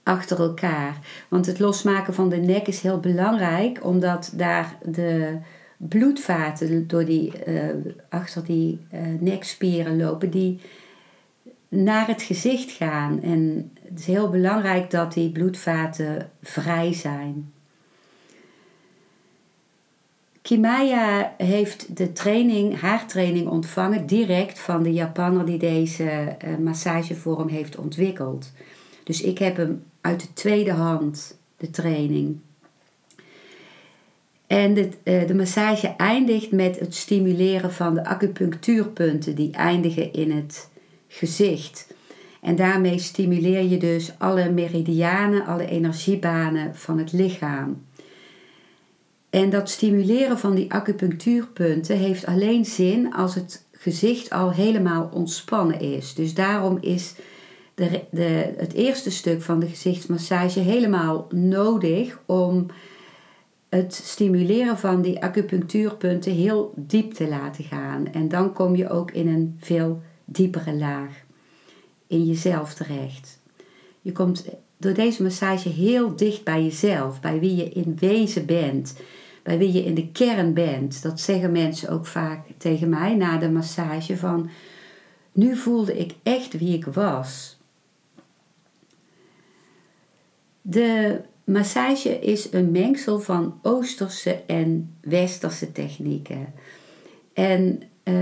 achter 0.02 0.38
elkaar. 0.38 0.98
Want 1.28 1.46
het 1.46 1.58
losmaken 1.58 2.14
van 2.14 2.28
de 2.28 2.36
nek 2.36 2.66
is 2.66 2.80
heel 2.80 3.00
belangrijk, 3.00 3.84
omdat 3.84 4.32
daar 4.36 4.76
de 4.84 5.38
bloedvaten 5.76 6.86
door 6.86 7.04
die, 7.04 7.32
uh, 7.46 7.62
achter 8.08 8.44
die 8.44 8.80
uh, 8.92 9.00
nekspieren 9.20 9.96
lopen, 9.96 10.30
die 10.30 10.60
naar 11.68 12.06
het 12.06 12.22
gezicht 12.22 12.70
gaan. 12.70 13.22
En 13.22 13.70
het 13.88 13.98
is 13.98 14.06
heel 14.06 14.30
belangrijk 14.30 14.90
dat 14.90 15.12
die 15.12 15.30
bloedvaten 15.30 16.30
vrij 16.42 16.92
zijn. 16.92 17.52
Kimaya 20.42 21.34
heeft 21.36 21.96
de 21.96 22.12
training, 22.12 22.80
haar 22.80 23.06
training 23.06 23.48
ontvangen 23.48 24.06
direct 24.06 24.58
van 24.58 24.82
de 24.82 24.92
Japanner 24.92 25.44
die 25.44 25.58
deze 25.58 26.36
uh, 26.44 26.56
massagevorm 26.56 27.48
heeft 27.48 27.76
ontwikkeld. 27.76 28.52
Dus 29.04 29.20
ik 29.20 29.38
heb 29.38 29.56
hem 29.56 29.82
uit 30.02 30.20
de 30.20 30.32
tweede 30.32 30.72
hand, 30.72 31.38
de 31.56 31.70
training. 31.70 32.38
En 34.46 34.74
de, 34.74 34.88
uh, 35.04 35.26
de 35.26 35.34
massage 35.34 35.88
eindigt 35.96 36.50
met 36.50 36.78
het 36.78 36.94
stimuleren 36.94 37.72
van 37.72 37.94
de 37.94 38.04
acupunctuurpunten 38.04 39.34
die 39.34 39.52
eindigen 39.52 40.12
in 40.12 40.30
het 40.30 40.70
gezicht. 41.08 41.94
En 42.40 42.56
daarmee 42.56 42.98
stimuleer 42.98 43.62
je 43.62 43.76
dus 43.76 44.12
alle 44.18 44.50
meridianen, 44.50 45.46
alle 45.46 45.66
energiebanen 45.66 46.76
van 46.76 46.98
het 46.98 47.12
lichaam. 47.12 47.82
En 49.30 49.50
dat 49.50 49.70
stimuleren 49.70 50.38
van 50.38 50.54
die 50.54 50.72
acupunctuurpunten 50.72 51.96
heeft 51.96 52.26
alleen 52.26 52.64
zin 52.64 53.14
als 53.14 53.34
het 53.34 53.64
gezicht 53.72 54.30
al 54.30 54.52
helemaal 54.52 55.10
ontspannen 55.12 55.80
is. 55.80 56.14
Dus 56.14 56.34
daarom 56.34 56.78
is 56.80 57.14
de, 57.74 58.04
de, 58.10 58.54
het 58.56 58.72
eerste 58.72 59.10
stuk 59.10 59.42
van 59.42 59.60
de 59.60 59.66
gezichtsmassage 59.66 60.60
helemaal 60.60 61.26
nodig 61.30 62.20
om 62.26 62.66
het 63.68 63.94
stimuleren 63.94 64.78
van 64.78 65.02
die 65.02 65.22
acupunctuurpunten 65.22 66.32
heel 66.32 66.72
diep 66.76 67.12
te 67.12 67.28
laten 67.28 67.64
gaan. 67.64 68.12
En 68.12 68.28
dan 68.28 68.52
kom 68.52 68.76
je 68.76 68.88
ook 68.88 69.10
in 69.10 69.28
een 69.28 69.56
veel 69.58 70.00
diepere 70.24 70.74
laag 70.74 71.24
in 72.06 72.24
jezelf 72.24 72.74
terecht. 72.74 73.40
Je 74.00 74.12
komt 74.12 74.44
door 74.76 74.92
deze 74.92 75.22
massage 75.22 75.68
heel 75.68 76.16
dicht 76.16 76.44
bij 76.44 76.62
jezelf, 76.62 77.20
bij 77.20 77.40
wie 77.40 77.56
je 77.56 77.68
in 77.68 77.96
wezen 77.98 78.46
bent, 78.46 78.96
bij 79.42 79.58
wie 79.58 79.72
je 79.72 79.84
in 79.84 79.94
de 79.94 80.08
kern 80.08 80.54
bent. 80.54 81.02
Dat 81.02 81.20
zeggen 81.20 81.52
mensen 81.52 81.88
ook 81.88 82.06
vaak 82.06 82.46
tegen 82.56 82.88
mij 82.88 83.14
na 83.14 83.36
de 83.36 83.50
massage 83.50 84.16
van 84.16 84.50
nu 85.32 85.56
voelde 85.56 85.98
ik 85.98 86.14
echt 86.22 86.58
wie 86.58 86.76
ik 86.76 86.84
was. 86.84 87.60
De 90.62 91.20
massage 91.44 92.18
is 92.18 92.52
een 92.52 92.70
mengsel 92.70 93.20
van 93.20 93.58
Oosterse 93.62 94.42
en 94.46 94.96
Westerse 95.00 95.72
technieken. 95.72 96.52
En 97.32 97.82
uh, 98.04 98.14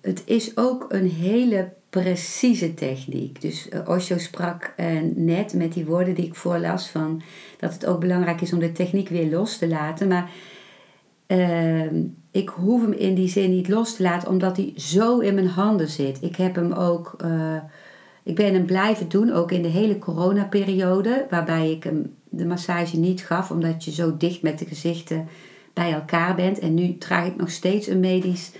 het 0.00 0.22
is 0.24 0.56
ook 0.56 0.86
een 0.88 1.08
hele 1.08 1.72
precieze 1.90 2.74
techniek. 2.74 3.40
Dus 3.40 3.68
uh, 3.68 3.88
Osho 3.88 4.18
sprak 4.18 4.74
uh, 4.76 4.86
net 5.14 5.54
met 5.54 5.72
die 5.72 5.86
woorden 5.86 6.14
die 6.14 6.26
ik 6.26 6.34
voorlas 6.34 6.88
van 6.88 7.22
dat 7.58 7.72
het 7.72 7.86
ook 7.86 8.00
belangrijk 8.00 8.40
is 8.40 8.52
om 8.52 8.58
de 8.58 8.72
techniek 8.72 9.08
weer 9.08 9.30
los 9.30 9.58
te 9.58 9.68
laten. 9.68 10.08
Maar 10.08 10.30
ehm, 11.26 12.02
ik 12.30 12.48
hoef 12.48 12.82
hem 12.82 12.92
in 12.92 13.14
die 13.14 13.28
zin 13.28 13.50
niet 13.50 13.68
los 13.68 13.96
te 13.96 14.02
laten 14.02 14.28
omdat 14.28 14.56
hij 14.56 14.72
zo 14.76 15.18
in 15.18 15.34
mijn 15.34 15.48
handen 15.48 15.88
zit. 15.88 16.22
Ik 16.22 16.36
heb 16.36 16.54
hem 16.54 16.72
ook 16.72 17.16
ik 18.22 18.34
ben 18.34 18.54
hem 18.54 18.64
blijven 18.64 19.08
doen, 19.08 19.32
ook 19.32 19.52
in 19.52 19.62
de 19.62 19.68
hele 19.68 19.98
coronaperiode, 19.98 21.26
waarbij 21.30 21.70
ik 21.70 21.84
hem 21.84 22.14
de 22.28 22.46
massage 22.46 22.96
niet 22.96 23.20
gaf, 23.20 23.50
omdat 23.50 23.84
je 23.84 23.90
zo 23.90 24.16
dicht 24.16 24.42
met 24.42 24.58
de 24.58 24.64
gezichten 24.64 25.28
bij 25.72 25.92
elkaar 25.92 26.34
bent. 26.34 26.58
En 26.58 26.74
nu 26.74 26.98
draag 26.98 27.26
ik 27.26 27.36
nog 27.36 27.50
steeds 27.50 27.86
een 27.86 28.00
medisch 28.00 28.52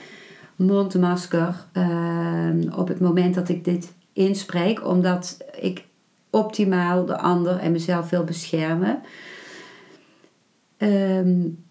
mondmasker 0.57 1.67
uh, 1.73 2.79
op 2.79 2.89
het 2.89 3.01
moment 3.01 3.35
dat 3.35 3.49
ik 3.49 3.65
dit 3.65 3.93
inspreek, 4.13 4.87
omdat 4.87 5.37
ik 5.61 5.85
optimaal 6.31 7.05
de 7.05 7.19
ander 7.19 7.57
en 7.57 7.73
mezelf 7.73 8.11
wil 8.11 8.25
beschermen. 8.25 9.01
Um, 10.79 11.65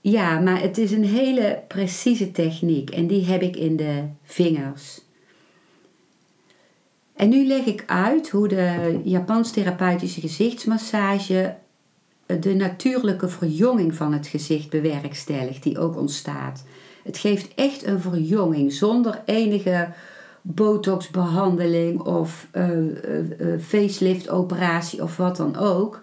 ja, 0.00 0.38
maar 0.38 0.60
het 0.60 0.78
is 0.78 0.92
een 0.92 1.04
hele 1.04 1.62
precieze 1.68 2.32
techniek 2.32 2.90
en 2.90 3.06
die 3.06 3.24
heb 3.24 3.42
ik 3.42 3.56
in 3.56 3.76
de 3.76 4.02
vingers. 4.22 5.05
En 7.16 7.28
nu 7.28 7.46
leg 7.46 7.64
ik 7.64 7.84
uit 7.86 8.30
hoe 8.30 8.48
de 8.48 9.00
Japans 9.04 9.50
therapeutische 9.50 10.20
gezichtsmassage 10.20 11.56
de 12.26 12.54
natuurlijke 12.54 13.28
verjonging 13.28 13.94
van 13.94 14.12
het 14.12 14.26
gezicht 14.26 14.70
bewerkstelligt, 14.70 15.62
die 15.62 15.78
ook 15.78 15.96
ontstaat. 15.96 16.64
Het 17.04 17.18
geeft 17.18 17.54
echt 17.54 17.86
een 17.86 18.00
verjonging 18.00 18.72
zonder 18.72 19.22
enige 19.24 19.88
botoxbehandeling 20.42 22.00
of 22.00 22.48
uh, 22.52 22.78
uh, 22.78 23.60
facelift 23.60 24.28
operatie 24.28 25.02
of 25.02 25.16
wat 25.16 25.36
dan 25.36 25.56
ook. 25.56 26.00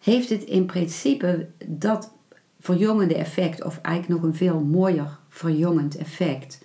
Heeft 0.00 0.28
het 0.28 0.42
in 0.42 0.66
principe 0.66 1.46
dat 1.66 2.12
verjongende 2.60 3.14
effect, 3.14 3.64
of 3.64 3.78
eigenlijk 3.82 4.20
nog 4.20 4.30
een 4.30 4.36
veel 4.36 4.60
mooier 4.60 5.18
verjongend 5.28 5.96
effect. 5.96 6.64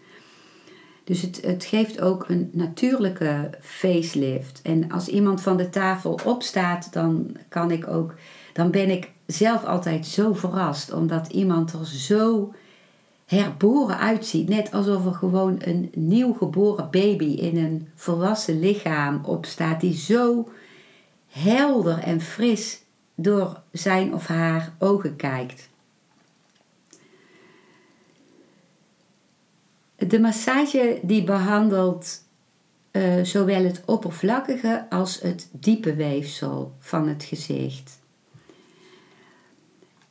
Dus 1.06 1.22
het, 1.22 1.42
het 1.42 1.66
geeft 1.66 2.02
ook 2.02 2.30
een 2.30 2.50
natuurlijke 2.54 3.50
facelift. 3.62 4.60
En 4.64 4.92
als 4.92 5.08
iemand 5.08 5.42
van 5.42 5.58
de 5.58 5.70
tafel 5.70 6.20
opstaat, 6.26 6.94
dan 6.94 7.38
kan 7.50 7.72
ik 7.72 7.88
ook, 7.88 8.14
dan 8.54 8.72
ben 8.72 8.90
ik 8.90 9.12
zelf 9.26 9.64
altijd 9.64 10.06
zo 10.06 10.34
verrast, 10.34 10.94
omdat 10.94 11.28
iemand 11.28 11.74
er 11.74 11.86
zo 11.86 12.54
herboren 13.26 13.98
uitziet. 13.98 14.50
Net 14.50 14.72
alsof 14.72 15.06
er 15.06 15.14
gewoon 15.14 15.56
een 15.60 15.92
nieuw 15.96 16.34
geboren 16.34 16.88
baby 16.92 17.26
in 17.26 17.58
een 17.58 17.88
volwassen 17.96 18.60
lichaam 18.60 19.22
opstaat, 19.26 19.82
die 19.82 19.98
zo 19.98 20.50
helder 21.28 21.98
en 21.98 22.22
fris 22.22 22.82
door 23.16 23.62
zijn 23.72 24.14
of 24.14 24.28
haar 24.28 24.74
ogen 24.80 25.16
kijkt. 25.16 25.70
De 29.98 30.20
massage 30.20 31.00
die 31.02 31.24
behandelt 31.24 32.24
uh, 32.92 33.24
zowel 33.24 33.64
het 33.64 33.82
oppervlakkige 33.86 34.86
als 34.90 35.22
het 35.22 35.50
diepe 35.52 35.96
weefsel 35.96 36.74
van 36.80 37.08
het 37.08 37.24
gezicht. 37.24 38.00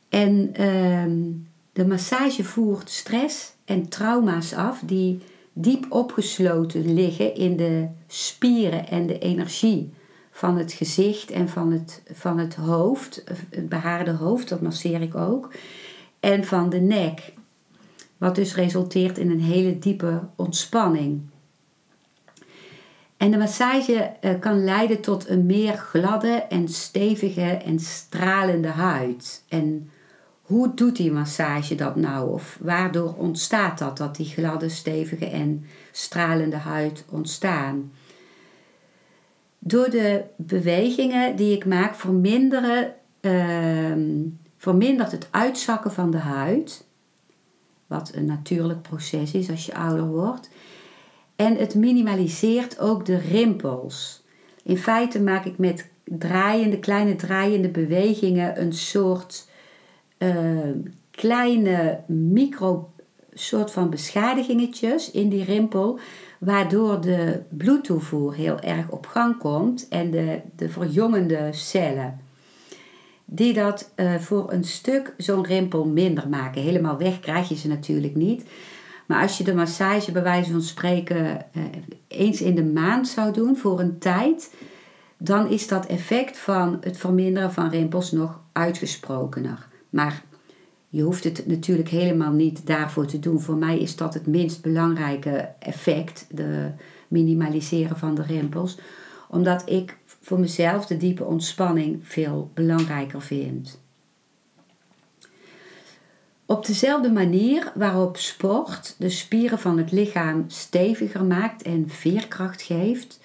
En 0.08 0.54
uh, 0.60 1.32
de 1.72 1.86
massage 1.86 2.44
voert 2.44 2.90
stress 2.90 3.52
en 3.64 3.88
trauma's 3.88 4.54
af 4.54 4.80
die 4.84 5.22
diep 5.52 5.86
opgesloten 5.88 6.94
liggen 6.94 7.34
in 7.34 7.56
de 7.56 7.88
spieren 8.06 8.88
en 8.88 9.06
de 9.06 9.18
energie 9.18 9.92
van 10.30 10.58
het 10.58 10.72
gezicht 10.72 11.30
en 11.30 11.48
van 11.48 11.72
het, 11.72 12.02
van 12.12 12.38
het 12.38 12.54
hoofd, 12.54 13.24
het 13.50 13.68
behaarde 13.68 14.10
hoofd, 14.10 14.48
dat 14.48 14.60
masseer 14.60 15.00
ik 15.00 15.14
ook. 15.14 15.52
en 16.20 16.44
van 16.44 16.70
de 16.70 16.80
nek. 16.80 17.32
Wat 18.24 18.34
dus 18.34 18.54
resulteert 18.54 19.18
in 19.18 19.30
een 19.30 19.40
hele 19.40 19.78
diepe 19.78 20.20
ontspanning. 20.36 21.20
En 23.16 23.30
de 23.30 23.36
massage 23.36 23.94
eh, 23.94 24.40
kan 24.40 24.64
leiden 24.64 25.00
tot 25.00 25.28
een 25.28 25.46
meer 25.46 25.76
gladde 25.76 26.32
en 26.48 26.68
stevige 26.68 27.50
en 27.50 27.78
stralende 27.78 28.68
huid. 28.68 29.44
En 29.48 29.90
hoe 30.42 30.74
doet 30.74 30.96
die 30.96 31.12
massage 31.12 31.74
dat 31.74 31.96
nou? 31.96 32.30
Of 32.30 32.58
waardoor 32.60 33.14
ontstaat 33.14 33.78
dat, 33.78 33.96
dat 33.96 34.16
die 34.16 34.26
gladde, 34.26 34.68
stevige 34.68 35.26
en 35.26 35.66
stralende 35.92 36.56
huid 36.56 37.04
ontstaan? 37.10 37.92
Door 39.58 39.90
de 39.90 40.24
bewegingen 40.36 41.36
die 41.36 41.54
ik 41.54 41.64
maak 41.64 41.94
verminderen, 41.94 42.94
uh, 43.20 44.22
vermindert 44.56 45.12
het 45.12 45.28
uitzakken 45.30 45.92
van 45.92 46.10
de 46.10 46.18
huid. 46.18 46.84
Wat 47.94 48.10
een 48.14 48.24
natuurlijk 48.24 48.82
proces 48.82 49.32
is 49.32 49.50
als 49.50 49.66
je 49.66 49.74
ouder 49.74 50.06
wordt. 50.06 50.50
En 51.36 51.56
het 51.56 51.74
minimaliseert 51.74 52.78
ook 52.78 53.06
de 53.06 53.16
rimpels. 53.16 54.22
In 54.62 54.78
feite 54.78 55.20
maak 55.20 55.44
ik 55.44 55.58
met 55.58 55.90
draaiende, 56.04 56.78
kleine 56.78 57.16
draaiende 57.16 57.68
bewegingen 57.68 58.60
een 58.60 58.72
soort 58.72 59.48
uh, 60.18 60.70
kleine 61.10 62.00
micro 62.06 62.92
soort 63.34 63.70
van 63.70 63.90
beschadigingetjes 63.90 65.10
in 65.10 65.28
die 65.28 65.44
rimpel, 65.44 65.98
waardoor 66.38 67.00
de 67.00 67.40
bloedtoevoer 67.48 68.34
heel 68.34 68.60
erg 68.60 68.88
op 68.88 69.06
gang 69.06 69.38
komt 69.38 69.88
en 69.88 70.10
de, 70.10 70.40
de 70.56 70.68
verjongende 70.68 71.48
cellen. 71.50 72.20
Die 73.34 73.52
dat 73.52 73.92
uh, 73.96 74.14
voor 74.14 74.52
een 74.52 74.64
stuk 74.64 75.14
zo'n 75.16 75.44
rimpel 75.44 75.84
minder 75.84 76.28
maken. 76.28 76.62
Helemaal 76.62 76.98
weg 76.98 77.20
krijg 77.20 77.48
je 77.48 77.56
ze 77.56 77.68
natuurlijk 77.68 78.14
niet. 78.14 78.44
Maar 79.06 79.22
als 79.22 79.38
je 79.38 79.44
de 79.44 79.54
massage 79.54 80.12
bij 80.12 80.22
wijze 80.22 80.50
van 80.50 80.62
spreken 80.62 81.46
uh, 81.56 81.62
eens 82.08 82.40
in 82.40 82.54
de 82.54 82.64
maand 82.64 83.08
zou 83.08 83.32
doen 83.32 83.56
voor 83.56 83.80
een 83.80 83.98
tijd, 83.98 84.54
dan 85.18 85.48
is 85.50 85.68
dat 85.68 85.86
effect 85.86 86.38
van 86.38 86.76
het 86.80 86.96
verminderen 86.96 87.52
van 87.52 87.70
rimpels 87.70 88.12
nog 88.12 88.40
uitgesprokener. 88.52 89.68
Maar 89.90 90.22
je 90.88 91.02
hoeft 91.02 91.24
het 91.24 91.46
natuurlijk 91.46 91.88
helemaal 91.88 92.32
niet 92.32 92.66
daarvoor 92.66 93.06
te 93.06 93.18
doen. 93.18 93.40
Voor 93.40 93.56
mij 93.56 93.78
is 93.78 93.96
dat 93.96 94.14
het 94.14 94.26
minst 94.26 94.62
belangrijke 94.62 95.48
effect, 95.58 96.26
de 96.30 96.70
minimaliseren 97.08 97.96
van 97.96 98.14
de 98.14 98.22
rimpels, 98.22 98.78
omdat 99.28 99.62
ik 99.70 99.98
voor 100.24 100.40
mezelf 100.40 100.86
de 100.86 100.96
diepe 100.96 101.24
ontspanning 101.24 101.98
veel 102.02 102.50
belangrijker 102.54 103.22
vind. 103.22 103.82
Op 106.46 106.66
dezelfde 106.66 107.10
manier 107.10 107.72
waarop 107.74 108.16
sport 108.16 108.94
de 108.98 109.10
spieren 109.10 109.58
van 109.58 109.78
het 109.78 109.92
lichaam 109.92 110.44
steviger 110.46 111.24
maakt 111.24 111.62
en 111.62 111.88
veerkracht 111.88 112.62
geeft, 112.62 113.20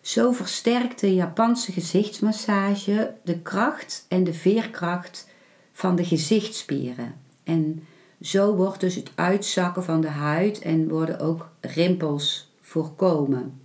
zo 0.00 0.32
versterkt 0.32 1.00
de 1.00 1.14
Japanse 1.14 1.72
gezichtsmassage 1.72 3.14
de 3.24 3.38
kracht 3.38 4.04
en 4.08 4.24
de 4.24 4.34
veerkracht 4.34 5.28
van 5.72 5.96
de 5.96 6.04
gezichtsspieren. 6.04 7.14
En 7.44 7.84
zo 8.20 8.54
wordt 8.54 8.80
dus 8.80 8.94
het 8.94 9.10
uitzakken 9.14 9.84
van 9.84 10.00
de 10.00 10.08
huid 10.08 10.58
en 10.58 10.88
worden 10.88 11.20
ook 11.20 11.50
rimpels 11.60 12.52
voorkomen. 12.60 13.60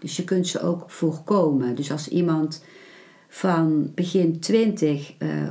Dus 0.00 0.16
je 0.16 0.24
kunt 0.24 0.46
ze 0.46 0.60
ook 0.60 0.90
voorkomen. 0.90 1.74
Dus 1.74 1.90
als 1.92 2.08
iemand 2.08 2.64
van 3.28 3.92
begin 3.94 4.40
20 4.40 5.14
uh, 5.18 5.46
eh, 5.46 5.50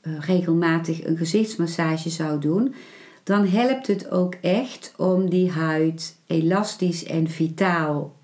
eh, 0.00 0.18
regelmatig 0.20 1.04
een 1.04 1.16
gezichtsmassage 1.16 2.10
zou 2.10 2.40
doen, 2.40 2.74
dan 3.22 3.46
helpt 3.46 3.86
het 3.86 4.10
ook 4.10 4.34
echt 4.34 4.94
om 4.96 5.30
die 5.30 5.50
huid 5.50 6.16
elastisch 6.26 7.04
en 7.04 7.28
vitaal 7.28 8.14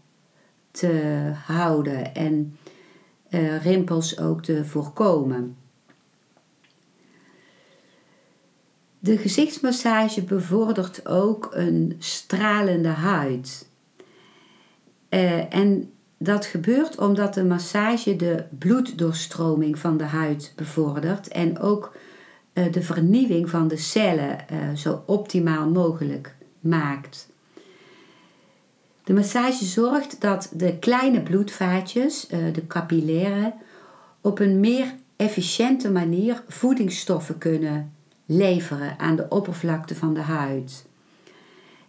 te 0.71 1.31
houden 1.47 2.14
en 2.14 2.57
uh, 3.31 3.62
rimpels 3.62 4.19
ook 4.19 4.42
te 4.42 4.64
voorkomen. 4.64 5.56
De 8.99 9.19
gezichtsmassage 9.19 10.23
bevordert 10.23 11.08
ook 11.08 11.49
een 11.52 11.97
stralende 11.99 12.89
huid. 12.89 13.67
Uh, 15.14 15.54
en 15.54 15.92
dat 16.18 16.46
gebeurt 16.46 16.98
omdat 16.98 17.34
de 17.34 17.44
massage 17.44 18.16
de 18.16 18.44
bloeddoorstroming 18.58 19.78
van 19.78 19.96
de 19.96 20.04
huid 20.04 20.52
bevordert 20.56 21.28
en 21.28 21.58
ook 21.58 21.96
uh, 22.54 22.72
de 22.72 22.82
vernieuwing 22.82 23.50
van 23.50 23.68
de 23.68 23.76
cellen 23.76 24.38
uh, 24.52 24.76
zo 24.76 25.02
optimaal 25.06 25.68
mogelijk 25.68 26.34
maakt. 26.60 27.30
De 29.04 29.12
massage 29.12 29.64
zorgt 29.64 30.20
dat 30.20 30.50
de 30.54 30.78
kleine 30.78 31.22
bloedvaatjes, 31.22 32.26
de 32.26 32.66
capillaire, 32.66 33.54
op 34.20 34.38
een 34.38 34.60
meer 34.60 34.94
efficiënte 35.16 35.90
manier 35.90 36.42
voedingsstoffen 36.48 37.38
kunnen 37.38 37.92
leveren 38.26 38.98
aan 38.98 39.16
de 39.16 39.26
oppervlakte 39.28 39.94
van 39.94 40.14
de 40.14 40.20
huid. 40.20 40.86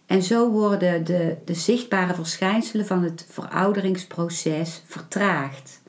En 0.06 0.22
zo 0.22 0.50
worden 0.50 1.04
de, 1.04 1.36
de 1.44 1.54
zichtbare 1.54 2.14
verschijnselen 2.14 2.86
van 2.86 3.02
het 3.02 3.26
verouderingsproces 3.28 4.82
vertraagd. 4.86 5.82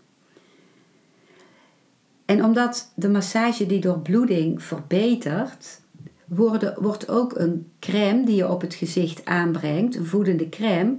En 2.25 2.43
omdat 2.43 2.91
de 2.95 3.09
massage 3.09 3.65
die 3.65 3.79
door 3.79 3.99
bloeding 3.99 4.63
verbetert, 4.63 5.81
worden, 6.25 6.75
wordt 6.81 7.09
ook 7.09 7.37
een 7.37 7.71
crème 7.79 8.25
die 8.25 8.35
je 8.35 8.49
op 8.49 8.61
het 8.61 8.73
gezicht 8.73 9.25
aanbrengt, 9.25 9.95
een 9.95 10.05
voedende 10.05 10.49
crème, 10.49 10.97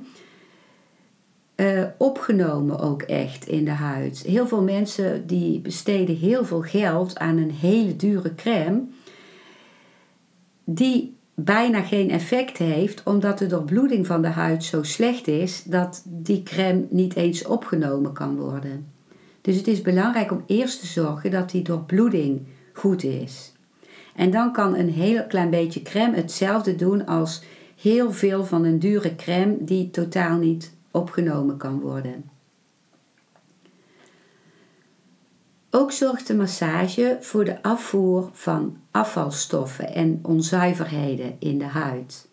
uh, 1.56 1.84
opgenomen 1.98 2.78
ook 2.78 3.02
echt 3.02 3.46
in 3.46 3.64
de 3.64 3.70
huid. 3.70 4.18
Heel 4.18 4.46
veel 4.46 4.62
mensen 4.62 5.26
die 5.26 5.60
besteden 5.60 6.16
heel 6.16 6.44
veel 6.44 6.62
geld 6.62 7.18
aan 7.18 7.36
een 7.36 7.50
hele 7.50 7.96
dure 7.96 8.34
crème 8.34 8.82
die 10.64 11.15
bijna 11.38 11.82
geen 11.82 12.10
effect 12.10 12.58
heeft, 12.58 13.02
omdat 13.02 13.38
de 13.38 13.46
doorbloeding 13.46 14.06
van 14.06 14.22
de 14.22 14.28
huid 14.28 14.64
zo 14.64 14.82
slecht 14.82 15.28
is 15.28 15.62
dat 15.62 16.02
die 16.06 16.42
crème 16.42 16.86
niet 16.90 17.16
eens 17.16 17.44
opgenomen 17.44 18.12
kan 18.12 18.36
worden. 18.36 18.86
Dus 19.40 19.56
het 19.56 19.66
is 19.66 19.82
belangrijk 19.82 20.32
om 20.32 20.44
eerst 20.46 20.80
te 20.80 20.86
zorgen 20.86 21.30
dat 21.30 21.50
die 21.50 21.62
doorbloeding 21.62 22.46
goed 22.72 23.04
is. 23.04 23.52
En 24.14 24.30
dan 24.30 24.52
kan 24.52 24.76
een 24.76 24.90
heel 24.90 25.26
klein 25.26 25.50
beetje 25.50 25.82
crème 25.82 26.16
hetzelfde 26.16 26.76
doen 26.76 27.06
als 27.06 27.42
heel 27.80 28.12
veel 28.12 28.44
van 28.44 28.64
een 28.64 28.78
dure 28.78 29.16
crème 29.16 29.56
die 29.60 29.90
totaal 29.90 30.38
niet 30.38 30.74
opgenomen 30.90 31.56
kan 31.56 31.80
worden. 31.80 32.35
Ook 35.70 35.92
zorgt 35.92 36.26
de 36.26 36.34
massage 36.34 37.18
voor 37.20 37.44
de 37.44 37.62
afvoer 37.62 38.30
van 38.32 38.78
afvalstoffen 38.90 39.94
en 39.94 40.18
onzuiverheden 40.22 41.36
in 41.38 41.58
de 41.58 41.64
huid. 41.64 42.28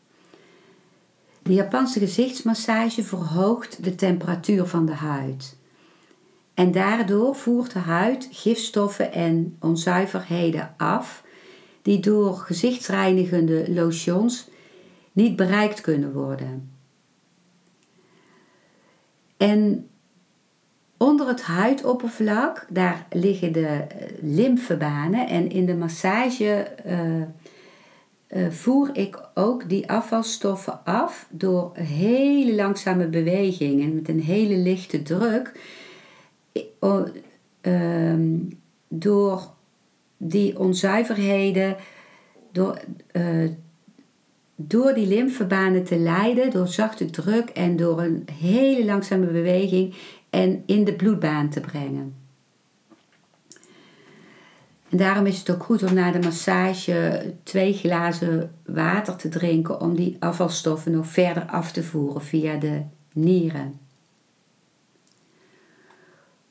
De 1.42 1.54
Japanse 1.54 2.00
gezichtsmassage 2.00 3.04
verhoogt 3.04 3.84
de 3.84 3.96
temperatuur 3.96 4.66
van 4.66 4.86
de 4.86 4.94
huid. 4.94 5.56
En 6.54 6.72
daardoor 6.72 7.36
voert 7.36 7.74
de 7.74 7.80
huid 7.80 8.28
gifstoffen 8.32 9.12
en 9.12 9.58
onzuiverheden 9.60 10.74
af 10.78 11.24
die 11.82 12.00
door 12.00 12.36
gezichtsreinigende 12.36 13.74
lotions 13.74 14.50
niet 15.12 15.36
bereikt 15.36 15.82
kunnen 15.82 16.14
worden. 16.14 16.72
En 19.38 19.90
Onder 21.04 21.28
het 21.28 21.42
huidoppervlak, 21.42 22.66
daar 22.70 23.06
liggen 23.10 23.52
de 23.52 23.68
eh, 23.68 24.08
lymfebanen 24.22 25.28
en 25.28 25.50
in 25.50 25.66
de 25.66 25.76
massage 25.76 26.68
uh, 26.86 27.22
uh, 28.42 28.50
voer 28.52 28.90
ik 28.94 29.20
ook 29.34 29.70
die 29.70 29.90
afvalstoffen 29.90 30.86
af 30.86 31.28
door 31.30 31.72
hele 31.78 32.56
langzame 32.56 33.08
bewegingen 33.08 33.96
met 33.96 34.10
een 34.10 34.22
hele 34.22 34.56
lichte 34.56 35.02
druk. 35.02 35.52
Uh, 36.80 38.14
door 38.88 39.42
die 40.18 40.60
onzuiverheden, 40.60 41.76
door, 42.52 42.82
door 44.56 44.94
die 44.94 45.08
lymfebanen 45.08 45.84
te 45.84 45.98
leiden, 45.98 46.52
door 46.52 46.68
zachte 46.68 47.06
druk 47.06 47.50
en 47.50 47.76
door 47.76 48.02
een 48.02 48.28
hele 48.40 48.86
langzame 48.86 49.26
beweging 49.26 49.96
en 50.34 50.64
in 50.66 50.84
de 50.84 50.94
bloedbaan 50.94 51.50
te 51.50 51.60
brengen. 51.60 52.16
En 54.90 54.98
daarom 54.98 55.26
is 55.26 55.40
het 55.40 55.50
ook 55.50 55.64
goed 55.64 55.84
om 55.84 55.94
na 55.94 56.12
de 56.12 56.20
massage 56.20 57.34
twee 57.44 57.74
glazen 57.74 58.52
water 58.66 59.16
te 59.16 59.30
drinken 59.30 59.82
om 59.82 59.96
die 59.96 60.18
afvalstoffen 60.20 60.92
nog 60.92 61.08
verder 61.08 61.46
af 61.46 61.72
te 61.72 61.84
voeren 61.84 62.22
via 62.22 62.56
de 62.56 62.82
nieren. 63.14 63.80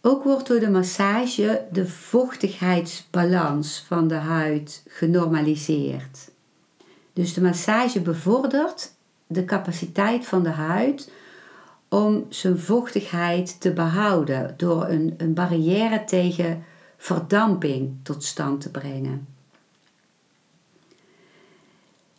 Ook 0.01 0.25
wordt 0.25 0.47
door 0.47 0.61
de 0.61 0.71
massage 0.71 1.67
de 1.73 1.87
vochtigheidsbalans 1.87 3.85
van 3.87 4.09
de 4.09 4.15
huid 4.15 4.83
genormaliseerd. 4.89 6.31
Dus 7.13 7.35
de 7.35 7.41
massage 7.41 8.01
bevordert 8.01 8.93
de 9.27 9.45
capaciteit 9.45 10.27
van 10.27 10.43
de 10.43 10.51
huid 10.51 11.11
om 11.93 12.27
zijn 12.29 12.59
vochtigheid 12.59 13.61
te 13.61 13.73
behouden 13.73 14.55
door 14.57 14.89
een, 14.89 15.15
een 15.17 15.35
barrière 15.35 16.05
tegen 16.05 16.65
verdamping 16.97 17.95
tot 18.03 18.25
stand 18.25 18.61
te 18.61 18.71
brengen. 18.71 19.27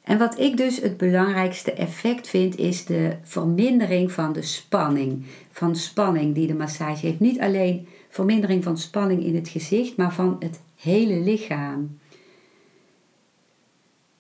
En 0.03 0.17
wat 0.17 0.39
ik 0.39 0.57
dus 0.57 0.81
het 0.81 0.97
belangrijkste 0.97 1.73
effect 1.73 2.27
vind, 2.27 2.57
is 2.57 2.86
de 2.86 3.17
vermindering 3.23 4.12
van 4.12 4.33
de 4.33 4.41
spanning. 4.41 5.25
Van 5.51 5.75
spanning 5.75 6.36
die 6.36 6.47
de 6.47 6.55
massage 6.55 7.05
heeft. 7.05 7.19
Niet 7.19 7.39
alleen 7.39 7.88
vermindering 8.09 8.63
van 8.63 8.77
spanning 8.77 9.23
in 9.23 9.36
het 9.36 9.49
gezicht, 9.49 9.97
maar 9.97 10.13
van 10.13 10.36
het 10.39 10.62
hele 10.75 11.19
lichaam. 11.19 11.99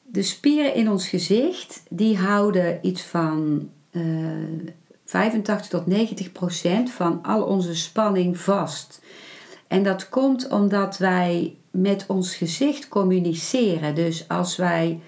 De 0.01 0.23
spieren 0.23 0.75
in 0.75 0.89
ons 0.89 1.07
gezicht, 1.07 1.83
die 1.89 2.17
houden 2.17 2.79
iets 2.81 3.01
van 3.01 3.69
eh, 3.91 4.01
85 5.13 5.67
tot 5.67 5.87
90 5.87 6.31
procent 6.31 6.91
van 6.91 7.19
al 7.23 7.43
onze 7.43 7.75
spanning 7.75 8.37
vast. 8.37 9.01
En 9.67 9.83
dat 9.83 10.09
komt 10.09 10.49
omdat 10.49 10.97
wij 10.97 11.55
met 11.71 12.05
ons 12.07 12.35
gezicht 12.35 12.87
communiceren. 12.87 13.95
Dus 13.95 14.27
als 14.27 14.55
wij 14.55 14.99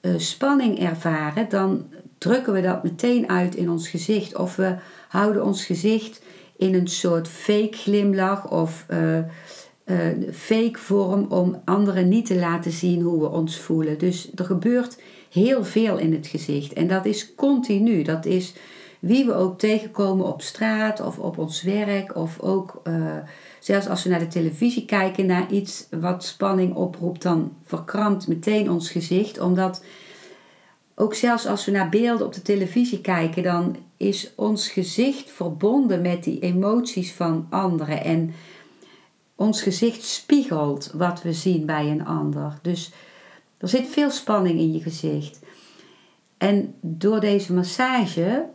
uh, 0.00 0.12
spanning 0.16 0.78
ervaren, 0.78 1.48
dan 1.48 1.86
drukken 2.18 2.52
we 2.52 2.60
dat 2.60 2.82
meteen 2.82 3.28
uit 3.28 3.54
in 3.54 3.70
ons 3.70 3.88
gezicht. 3.88 4.36
Of 4.36 4.56
we 4.56 4.76
houden 5.08 5.44
ons 5.44 5.64
gezicht 5.64 6.22
in 6.56 6.74
een 6.74 6.88
soort 6.88 7.28
fake 7.28 7.76
glimlach 7.76 8.50
of 8.50 8.86
uh, 8.90 9.18
uh, 9.18 9.96
fake 10.32 10.78
vorm 10.78 11.26
om 11.28 11.62
anderen 11.64 12.08
niet 12.08 12.26
te 12.26 12.36
laten 12.36 12.72
zien 12.72 13.02
hoe 13.02 13.20
we 13.20 13.28
ons 13.28 13.58
voelen. 13.58 13.98
Dus 13.98 14.30
er 14.34 14.44
gebeurt 14.44 15.00
heel 15.30 15.64
veel 15.64 15.98
in 15.98 16.12
het 16.12 16.26
gezicht 16.26 16.72
en 16.72 16.86
dat 16.86 17.04
is 17.04 17.34
continu. 17.34 18.02
Dat 18.02 18.24
is 18.24 18.54
wie 19.06 19.24
we 19.24 19.34
ook 19.34 19.58
tegenkomen 19.58 20.26
op 20.26 20.42
straat 20.42 21.00
of 21.00 21.18
op 21.18 21.38
ons 21.38 21.62
werk 21.62 22.16
of 22.16 22.40
ook 22.40 22.82
zelfs 23.60 23.88
als 23.88 24.02
we 24.02 24.10
naar 24.10 24.18
de 24.18 24.26
televisie 24.28 24.84
kijken 24.84 25.26
naar 25.26 25.52
iets 25.52 25.86
wat 25.90 26.24
spanning 26.24 26.74
oproept, 26.74 27.22
dan 27.22 27.52
verkrampt 27.64 28.28
meteen 28.28 28.70
ons 28.70 28.90
gezicht. 28.90 29.40
Omdat 29.40 29.84
ook 30.94 31.14
zelfs 31.14 31.46
als 31.46 31.64
we 31.64 31.70
naar 31.70 31.88
beelden 31.88 32.26
op 32.26 32.32
de 32.32 32.42
televisie 32.42 33.00
kijken, 33.00 33.42
dan 33.42 33.76
is 33.96 34.32
ons 34.34 34.68
gezicht 34.68 35.30
verbonden 35.30 36.00
met 36.02 36.24
die 36.24 36.40
emoties 36.40 37.12
van 37.12 37.46
anderen. 37.50 38.04
En 38.04 38.34
ons 39.34 39.62
gezicht 39.62 40.02
spiegelt 40.02 40.90
wat 40.94 41.22
we 41.22 41.32
zien 41.32 41.66
bij 41.66 41.90
een 41.90 42.06
ander. 42.06 42.58
Dus 42.62 42.92
er 43.58 43.68
zit 43.68 43.86
veel 43.86 44.10
spanning 44.10 44.58
in 44.58 44.72
je 44.72 44.80
gezicht. 44.80 45.40
En 46.38 46.74
door 46.80 47.20
deze 47.20 47.52
massage 47.52 48.54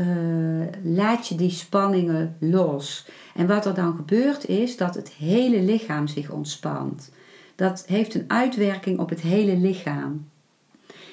uh, 0.00 0.66
laat 0.82 1.28
je 1.28 1.34
die 1.34 1.50
spanningen 1.50 2.36
los. 2.38 3.08
En 3.34 3.46
wat 3.46 3.66
er 3.66 3.74
dan 3.74 3.94
gebeurt 3.96 4.46
is 4.46 4.76
dat 4.76 4.94
het 4.94 5.08
hele 5.08 5.62
lichaam 5.62 6.06
zich 6.06 6.30
ontspant. 6.30 7.12
Dat 7.54 7.84
heeft 7.86 8.14
een 8.14 8.24
uitwerking 8.26 8.98
op 8.98 9.08
het 9.08 9.20
hele 9.20 9.56
lichaam. 9.56 10.26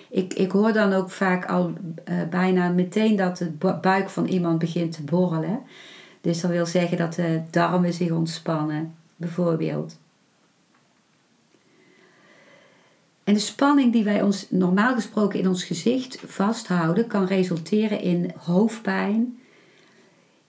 Ik, 0.09 0.33
ik 0.33 0.51
hoor 0.51 0.73
dan 0.73 0.93
ook 0.93 1.09
vaak 1.09 1.45
al 1.45 1.73
uh, 2.09 2.15
bijna 2.29 2.69
meteen 2.69 3.15
dat 3.15 3.37
de 3.37 3.77
buik 3.81 4.09
van 4.09 4.25
iemand 4.25 4.59
begint 4.59 4.91
te 4.91 5.03
borrelen. 5.03 5.59
Dus 6.21 6.41
dat 6.41 6.51
wil 6.51 6.65
zeggen 6.65 6.97
dat 6.97 7.13
de 7.13 7.41
darmen 7.51 7.93
zich 7.93 8.11
ontspannen, 8.11 8.93
bijvoorbeeld. 9.15 9.97
En 13.25 13.33
de 13.33 13.39
spanning 13.39 13.91
die 13.91 14.03
wij 14.03 14.21
ons 14.21 14.47
normaal 14.49 14.93
gesproken 14.93 15.39
in 15.39 15.47
ons 15.47 15.63
gezicht 15.63 16.19
vasthouden, 16.25 17.07
kan 17.07 17.25
resulteren 17.25 18.01
in 18.01 18.33
hoofdpijn, 18.37 19.39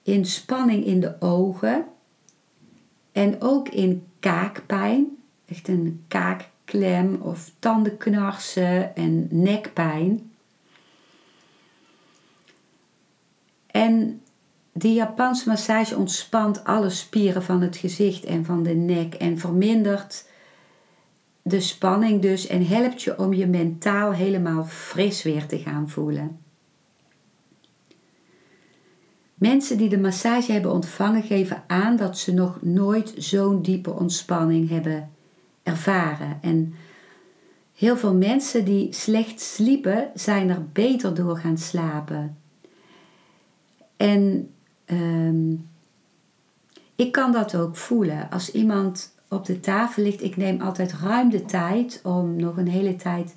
in 0.03 0.25
spanning 0.25 0.85
in 0.85 1.01
de 1.01 1.21
ogen 1.21 1.85
en 3.13 3.41
ook 3.43 3.69
in 3.69 4.07
kaakpijn, 4.21 5.17
echt 5.47 5.69
een 5.69 6.05
kaakklem 6.09 7.15
of 7.23 7.51
tandenknarsen 7.59 8.97
en 8.97 9.29
nekpijn. 9.31 10.31
En 13.67 14.21
die 14.73 14.95
Japanse 14.95 15.49
massage 15.49 15.97
ontspant 15.97 16.65
alle 16.65 16.91
spieren 16.91 17.43
van 17.43 17.61
het 17.61 17.77
gezicht 17.77 18.25
en 18.25 18.45
van 18.45 18.63
de 18.63 18.75
nek 18.75 19.15
en 19.15 19.39
vermindert 19.39 20.25
de 21.47 21.61
spanning 21.61 22.23
dus 22.23 22.47
en 22.47 22.67
helpt 22.67 23.03
je 23.03 23.19
om 23.19 23.33
je 23.33 23.47
mentaal 23.47 24.13
helemaal 24.13 24.65
fris 24.65 25.23
weer 25.23 25.47
te 25.47 25.59
gaan 25.59 25.89
voelen. 25.89 26.39
Mensen 29.35 29.79
die 29.79 29.89
de 29.89 29.99
massage 29.99 30.53
hebben 30.53 30.73
ontvangen 30.73 31.23
geven 31.23 31.65
aan 31.67 31.97
dat 31.97 32.19
ze 32.19 32.35
nog 32.35 32.63
nooit 32.63 33.15
zo'n 33.17 33.63
diepe 33.63 33.93
ontspanning 33.93 34.69
hebben 34.69 35.11
ervaren. 35.63 36.39
En 36.43 36.75
heel 37.75 37.97
veel 37.97 38.15
mensen 38.15 38.65
die 38.65 38.93
slecht 38.93 39.41
sliepen, 39.41 40.11
zijn 40.15 40.51
er 40.51 40.65
beter 40.73 41.15
door 41.15 41.39
gaan 41.39 41.59
slapen. 41.59 42.37
En 43.97 44.51
ehm, 44.85 45.53
ik 46.97 47.13
kan 47.13 47.33
dat 47.33 47.57
ook 47.57 47.77
voelen. 47.77 48.31
Als 48.31 48.51
iemand 48.51 49.15
op 49.29 49.45
de 49.45 49.61
tafel 49.61 50.03
ligt, 50.03 50.23
ik 50.23 50.37
neem 50.37 50.61
altijd 50.61 50.93
ruim 50.93 51.31
de 51.31 51.45
tijd 51.45 52.01
om 52.03 52.37
nog 52.37 52.57
een 52.57 52.69
hele 52.69 52.97
tijd 52.97 53.35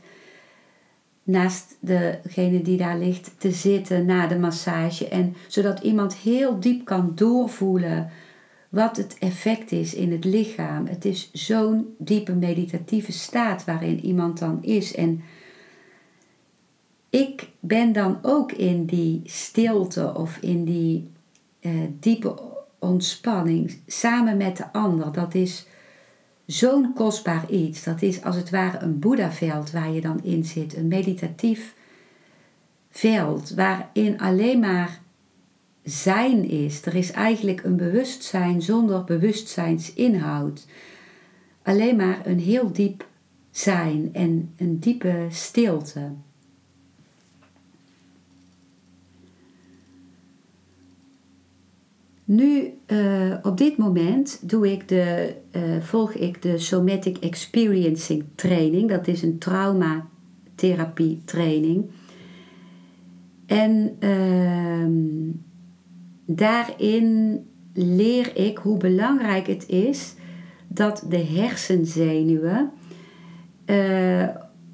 naast 1.24 1.78
degene 1.80 2.62
die 2.62 2.78
daar 2.78 2.98
ligt 2.98 3.32
te 3.38 3.52
zitten 3.52 4.06
na 4.06 4.28
de 4.28 4.40
massage. 4.40 5.08
En 5.08 5.36
zodat 5.48 5.80
iemand 5.80 6.16
heel 6.16 6.60
diep 6.60 6.86
kan 6.86 7.12
doorvoelen 7.16 8.10
wat 8.70 8.98
het 8.98 9.18
effect 9.20 9.72
is 9.72 9.94
in 9.94 10.12
het 10.12 10.26
lichaam. 10.26 10.86
Het 10.88 11.06
is 11.06 11.30
zo'n 11.34 11.96
diepe 11.98 12.34
meditatieve 12.34 13.12
staat 13.12 13.66
waarin 13.66 14.06
iemand 14.06 14.40
dan 14.40 14.64
is. 14.64 14.96
En 14.96 15.22
ik 17.10 17.50
ben 17.60 17.94
dan 17.94 18.20
ook 18.22 18.52
in 18.52 18.86
die 18.86 19.22
stilte 19.26 20.16
of 20.16 20.38
in 20.38 20.66
die 20.66 21.10
eh, 21.60 21.72
diepe 22.00 22.40
ontspanning 22.80 23.78
samen 23.88 24.38
met 24.38 24.58
de 24.58 24.74
ander. 24.74 25.12
Dat 25.12 25.36
is 25.36 25.68
zo'n 26.52 26.94
kostbaar 26.94 27.50
iets. 27.50 27.84
Dat 27.84 28.02
is 28.02 28.24
als 28.24 28.36
het 28.36 28.50
ware 28.50 28.78
een 28.78 29.00
Boeddha-veld 29.00 29.72
waar 29.72 29.92
je 29.92 30.02
dan 30.02 30.24
in 30.24 30.46
zit. 30.46 30.78
Een 30.78 30.88
meditatief 30.88 31.76
veld 32.90 33.50
waarin 33.50 34.20
alleen 34.20 34.60
maar 34.60 35.00
zijn 35.84 36.50
is. 36.50 36.86
Er 36.86 36.96
is 36.96 37.12
eigenlijk 37.12 37.64
een 37.64 37.76
bewustzijn 37.76 38.62
zonder 38.62 39.04
bewustzijnsinhoud. 39.04 40.68
Alleen 41.64 41.96
maar 41.96 42.26
een 42.26 42.40
heel 42.40 42.72
diep 42.72 43.08
zijn 43.52 44.10
en 44.14 44.54
een 44.58 44.80
diepe 44.80 45.26
stilte. 45.30 46.12
Nu, 52.30 52.74
uh, 52.88 53.36
op 53.42 53.58
dit 53.58 53.78
moment 53.78 54.50
doe 54.50 54.72
ik 54.72 54.88
de, 54.88 55.36
uh, 55.52 55.62
volg 55.82 56.14
ik 56.14 56.42
de 56.42 56.58
Somatic 56.58 57.18
Experiencing 57.18 58.26
training. 58.36 58.90
Dat 58.90 59.08
is 59.08 59.22
een 59.22 59.38
traumatherapie 59.38 61.22
training. 61.26 61.86
En 63.46 63.96
uh, 64.00 64.88
daarin 66.26 67.40
leer 67.74 68.36
ik 68.36 68.58
hoe 68.58 68.78
belangrijk 68.78 69.48
het 69.48 69.68
is 69.68 70.16
dat 70.68 71.06
de 71.10 71.24
hersenzenuwen 71.26 72.72
uh, 73.66 74.28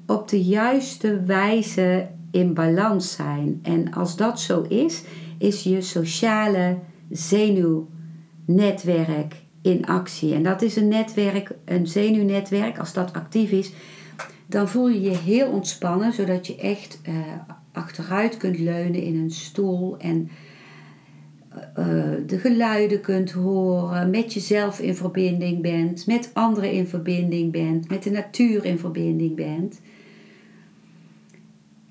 op 0.06 0.28
de 0.28 0.42
juiste 0.42 1.22
wijze 1.22 2.08
in 2.30 2.54
balans 2.54 3.12
zijn. 3.12 3.58
En 3.62 3.92
als 3.92 4.16
dat 4.16 4.40
zo 4.40 4.62
is, 4.62 5.02
is 5.38 5.62
je 5.62 5.80
sociale 5.80 6.78
zenuwnetwerk 7.10 9.34
in 9.62 9.86
actie. 9.86 10.34
En 10.34 10.42
dat 10.42 10.62
is 10.62 10.76
een 10.76 10.88
netwerk, 10.88 11.50
een 11.64 11.86
zenuwnetwerk, 11.86 12.78
als 12.78 12.92
dat 12.92 13.12
actief 13.12 13.50
is, 13.50 13.72
dan 14.46 14.68
voel 14.68 14.88
je 14.88 15.00
je 15.00 15.16
heel 15.16 15.48
ontspannen, 15.48 16.12
zodat 16.12 16.46
je 16.46 16.56
echt 16.56 17.00
uh, 17.08 17.14
achteruit 17.72 18.36
kunt 18.36 18.58
leunen 18.58 19.02
in 19.02 19.20
een 19.20 19.30
stoel 19.30 19.98
en 19.98 20.30
uh, 21.78 22.14
de 22.26 22.38
geluiden 22.38 23.00
kunt 23.00 23.30
horen, 23.30 24.10
met 24.10 24.32
jezelf 24.32 24.80
in 24.80 24.94
verbinding 24.94 25.62
bent, 25.62 26.06
met 26.06 26.30
anderen 26.32 26.72
in 26.72 26.86
verbinding 26.86 27.52
bent, 27.52 27.88
met 27.88 28.02
de 28.02 28.10
natuur 28.10 28.64
in 28.64 28.78
verbinding 28.78 29.36
bent. 29.36 29.80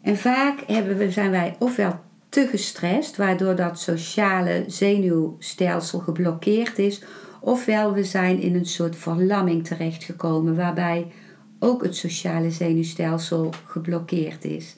En 0.02 0.18
vaak 0.18 0.64
hebben 0.68 0.98
we, 0.98 1.12
zijn 1.12 1.32
wij 1.32 1.56
ofwel 1.60 2.00
te 2.36 2.48
gestrest, 2.48 3.18
waardoor 3.18 3.56
dat 3.56 3.80
sociale 3.80 4.64
zenuwstelsel 4.68 6.00
geblokkeerd 6.00 6.80
is. 6.80 7.04
Ofwel 7.42 7.94
we 7.94 8.04
zijn 8.04 8.40
in 8.40 8.56
een 8.56 8.66
soort 8.66 8.96
verlamming 8.96 9.68
terechtgekomen, 9.68 10.56
waarbij 10.56 11.12
ook 11.60 11.84
het 11.84 11.96
sociale 11.96 12.52
zenuwstelsel 12.52 13.54
geblokkeerd 13.66 14.44
is. 14.44 14.76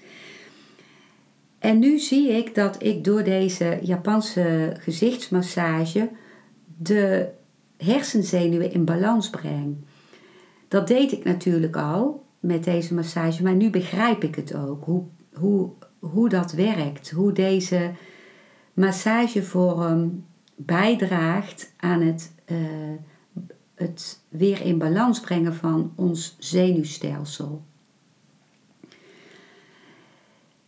En 1.59 1.79
nu 1.79 1.99
zie 1.99 2.29
ik 2.29 2.55
dat 2.55 2.83
ik 2.83 3.03
door 3.03 3.23
deze 3.23 3.79
Japanse 3.81 4.75
gezichtsmassage 4.79 6.09
de 6.77 7.27
hersenzenuwen 7.77 8.71
in 8.71 8.85
balans 8.85 9.29
breng. 9.29 9.75
Dat 10.67 10.87
deed 10.87 11.11
ik 11.11 11.23
natuurlijk 11.23 11.75
al 11.75 12.25
met 12.39 12.63
deze 12.63 12.93
massage, 12.93 13.43
maar 13.43 13.55
nu 13.55 13.69
begrijp 13.69 14.23
ik 14.23 14.35
het 14.35 14.55
ook. 14.55 14.83
Hoe, 14.83 15.03
hoe, 15.33 15.69
hoe 15.99 16.29
dat 16.29 16.51
werkt. 16.51 17.09
Hoe 17.09 17.31
deze 17.31 17.91
massagevorm 18.73 20.25
bijdraagt 20.55 21.73
aan 21.77 22.01
het, 22.01 22.33
uh, 22.45 22.57
het 23.75 24.19
weer 24.29 24.61
in 24.61 24.77
balans 24.77 25.19
brengen 25.19 25.55
van 25.55 25.91
ons 25.95 26.35
zenuwstelsel. 26.39 27.63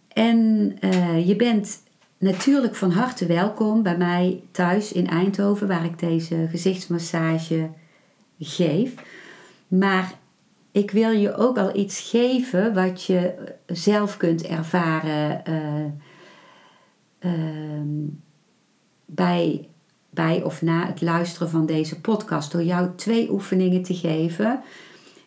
En 0.07 0.75
uh, 0.81 1.27
je 1.27 1.35
bent 1.35 1.81
natuurlijk 2.17 2.75
van 2.75 2.91
harte 2.91 3.25
welkom 3.25 3.83
bij 3.83 3.97
mij 3.97 4.43
thuis 4.51 4.91
in 4.91 5.07
Eindhoven, 5.07 5.67
waar 5.67 5.85
ik 5.85 5.99
deze 5.99 6.47
gezichtsmassage 6.49 7.69
geef. 8.39 8.93
Maar 9.67 10.13
ik 10.79 10.91
wil 10.91 11.11
je 11.11 11.35
ook 11.35 11.57
al 11.57 11.75
iets 11.75 12.09
geven 12.09 12.73
wat 12.73 13.03
je 13.03 13.33
zelf 13.65 14.17
kunt 14.17 14.43
ervaren 14.43 15.43
uh, 15.47 15.85
uh, 17.31 17.81
bij, 19.05 19.67
bij 20.09 20.43
of 20.43 20.61
na 20.61 20.85
het 20.85 21.01
luisteren 21.01 21.49
van 21.49 21.65
deze 21.65 22.01
podcast. 22.01 22.51
Door 22.51 22.63
jou 22.63 22.89
twee 22.95 23.31
oefeningen 23.31 23.83
te 23.83 23.93
geven 23.93 24.61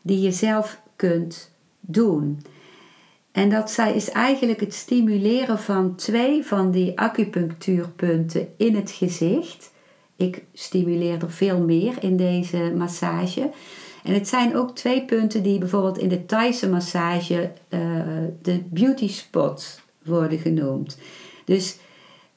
die 0.03 0.21
je 0.21 0.33
zelf 0.33 0.81
kunt 0.97 1.51
doen. 1.81 2.43
En 3.33 3.51
dat 3.51 3.79
is 3.95 4.11
eigenlijk 4.11 4.61
het 4.61 4.75
stimuleren 4.75 5.59
van 5.59 5.97
twee 5.97 6.45
van 6.45 6.71
die 6.71 6.99
acupunctuurpunten 6.99 8.49
in 8.57 8.75
het 8.75 8.91
gezicht. 8.91 9.73
Ik 10.17 10.45
stimuleer 10.53 11.23
er 11.23 11.31
veel 11.31 11.61
meer 11.61 12.03
in 12.03 12.17
deze 12.17 12.73
massage. 12.77 13.51
En 14.03 14.15
het 14.15 14.29
zijn 14.29 14.57
ook 14.57 14.75
twee 14.75 15.05
punten 15.05 15.43
die 15.43 15.59
bijvoorbeeld 15.59 15.99
in 15.99 16.09
de 16.09 16.27
Thaise 16.27 16.69
massage 16.69 17.51
uh, 17.69 17.81
de 18.43 18.63
beauty 18.71 19.09
spots 19.09 19.81
worden 20.05 20.39
genoemd. 20.39 20.99
Dus 21.45 21.77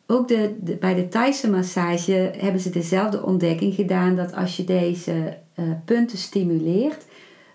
ook 0.08 0.28
de, 0.28 0.78
bij 0.80 0.96
de 0.96 1.08
Thaise 1.08 1.50
massage 1.50 2.32
hebben 2.38 2.62
ze 2.62 2.70
dezelfde 2.70 3.24
ontdekking 3.24 3.74
gedaan 3.74 4.16
dat 4.16 4.34
als 4.34 4.58
je 4.58 4.64
deze 4.64 5.38
uh, 5.56 5.66
punten 5.86 6.18
stimuleert, 6.18 7.06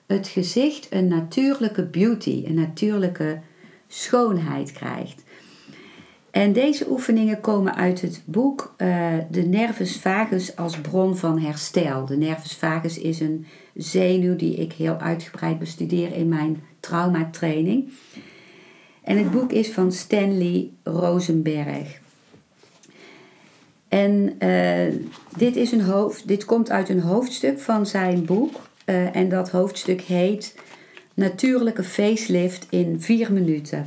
het 0.07 0.29
gezicht 0.29 0.87
een 0.91 1.09
natuurlijke 1.09 1.85
beauty, 1.85 2.43
een 2.47 2.55
natuurlijke 2.55 3.41
schoonheid 3.89 4.73
krijgt. 4.73 5.23
En 6.31 6.53
deze 6.53 6.91
oefeningen 6.91 7.41
komen 7.41 7.75
uit 7.75 8.01
het 8.01 8.23
boek 8.25 8.75
uh, 8.79 9.15
De 9.31 9.43
nervus 9.43 9.97
vagus 9.97 10.57
als 10.57 10.81
bron 10.81 11.17
van 11.17 11.39
herstel. 11.39 12.05
De 12.05 12.17
nervus 12.17 12.57
vagus 12.57 12.99
is 12.99 13.21
een 13.21 13.47
zenuw 13.75 14.37
die 14.37 14.55
ik 14.55 14.73
heel 14.73 14.97
uitgebreid 14.97 15.59
bestudeer 15.59 16.13
in 16.13 16.29
mijn 16.29 16.63
traumatraining. 16.81 17.93
En 19.03 19.19
het 19.19 19.31
boek 19.31 19.53
is 19.53 19.71
van 19.71 19.93
Stanley 19.93 20.71
Rosenberg. 20.83 22.01
En 23.89 24.35
uh, 24.39 24.95
dit, 25.37 25.57
is 25.57 25.73
een 25.73 25.83
hoofd, 25.83 26.29
dit 26.29 26.45
komt 26.45 26.71
uit 26.71 26.89
een 26.89 27.01
hoofdstuk 27.01 27.59
van 27.59 27.87
zijn 27.87 28.25
boek. 28.25 28.61
Uh, 28.87 29.17
en 29.17 29.29
dat 29.29 29.51
hoofdstuk 29.51 30.01
heet 30.01 30.55
Natuurlijke 31.15 31.85
facelift 31.85 32.67
in 32.71 33.01
vier 33.01 33.33
minuten. 33.33 33.87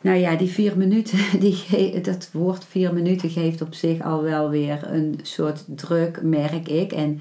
Nou 0.00 0.18
ja, 0.18 0.36
die 0.36 0.48
vier 0.48 0.76
minuten, 0.76 1.18
die, 1.40 2.00
dat 2.00 2.28
woord 2.32 2.64
vier 2.64 2.94
minuten 2.94 3.30
geeft 3.30 3.62
op 3.62 3.74
zich 3.74 4.02
al 4.02 4.22
wel 4.22 4.50
weer 4.50 4.78
een 4.90 5.18
soort 5.22 5.64
druk, 5.66 6.22
merk 6.22 6.68
ik. 6.68 6.92
En 6.92 7.20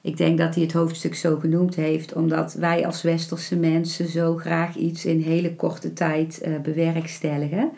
ik 0.00 0.16
denk 0.16 0.38
dat 0.38 0.54
hij 0.54 0.64
het 0.64 0.72
hoofdstuk 0.72 1.14
zo 1.14 1.36
genoemd 1.36 1.74
heeft, 1.74 2.12
omdat 2.12 2.52
wij 2.54 2.86
als 2.86 3.02
westerse 3.02 3.56
mensen 3.56 4.08
zo 4.08 4.36
graag 4.36 4.76
iets 4.76 5.04
in 5.04 5.20
hele 5.20 5.54
korte 5.54 5.92
tijd 5.92 6.42
uh, 6.46 6.60
bewerkstelligen. 6.60 7.70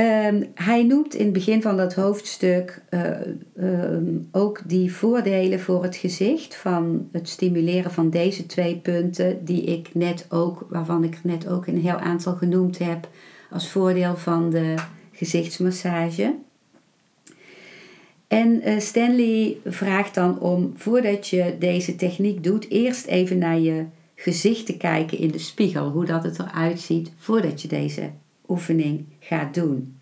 Um, 0.00 0.50
hij 0.54 0.82
noemt 0.82 1.14
in 1.14 1.24
het 1.24 1.32
begin 1.32 1.62
van 1.62 1.76
dat 1.76 1.94
hoofdstuk 1.94 2.82
uh, 2.90 3.10
um, 3.56 4.28
ook 4.32 4.62
die 4.66 4.92
voordelen 4.92 5.60
voor 5.60 5.82
het 5.82 5.96
gezicht 5.96 6.56
van 6.56 7.08
het 7.12 7.28
stimuleren 7.28 7.90
van 7.90 8.10
deze 8.10 8.46
twee 8.46 8.76
punten, 8.76 9.44
die 9.44 9.62
ik 9.62 9.88
net 9.94 10.26
ook, 10.28 10.66
waarvan 10.68 11.04
ik 11.04 11.18
net 11.22 11.48
ook 11.48 11.66
een 11.66 11.80
heel 11.80 11.96
aantal 11.96 12.34
genoemd 12.34 12.78
heb 12.78 13.08
als 13.50 13.70
voordeel 13.70 14.16
van 14.16 14.50
de 14.50 14.74
gezichtsmassage. 15.12 16.34
En 18.28 18.68
uh, 18.68 18.78
Stanley 18.78 19.56
vraagt 19.64 20.14
dan 20.14 20.40
om, 20.40 20.72
voordat 20.76 21.28
je 21.28 21.56
deze 21.58 21.96
techniek 21.96 22.44
doet, 22.44 22.68
eerst 22.68 23.06
even 23.06 23.38
naar 23.38 23.58
je 23.58 23.84
gezicht 24.14 24.66
te 24.66 24.76
kijken 24.76 25.18
in 25.18 25.30
de 25.30 25.38
spiegel, 25.38 25.88
hoe 25.88 26.04
dat 26.04 26.22
het 26.22 26.38
eruit 26.38 26.80
ziet 26.80 27.12
voordat 27.18 27.62
je 27.62 27.68
deze 27.68 28.10
oefening 28.50 29.04
gaat 29.18 29.54
doen. 29.54 29.94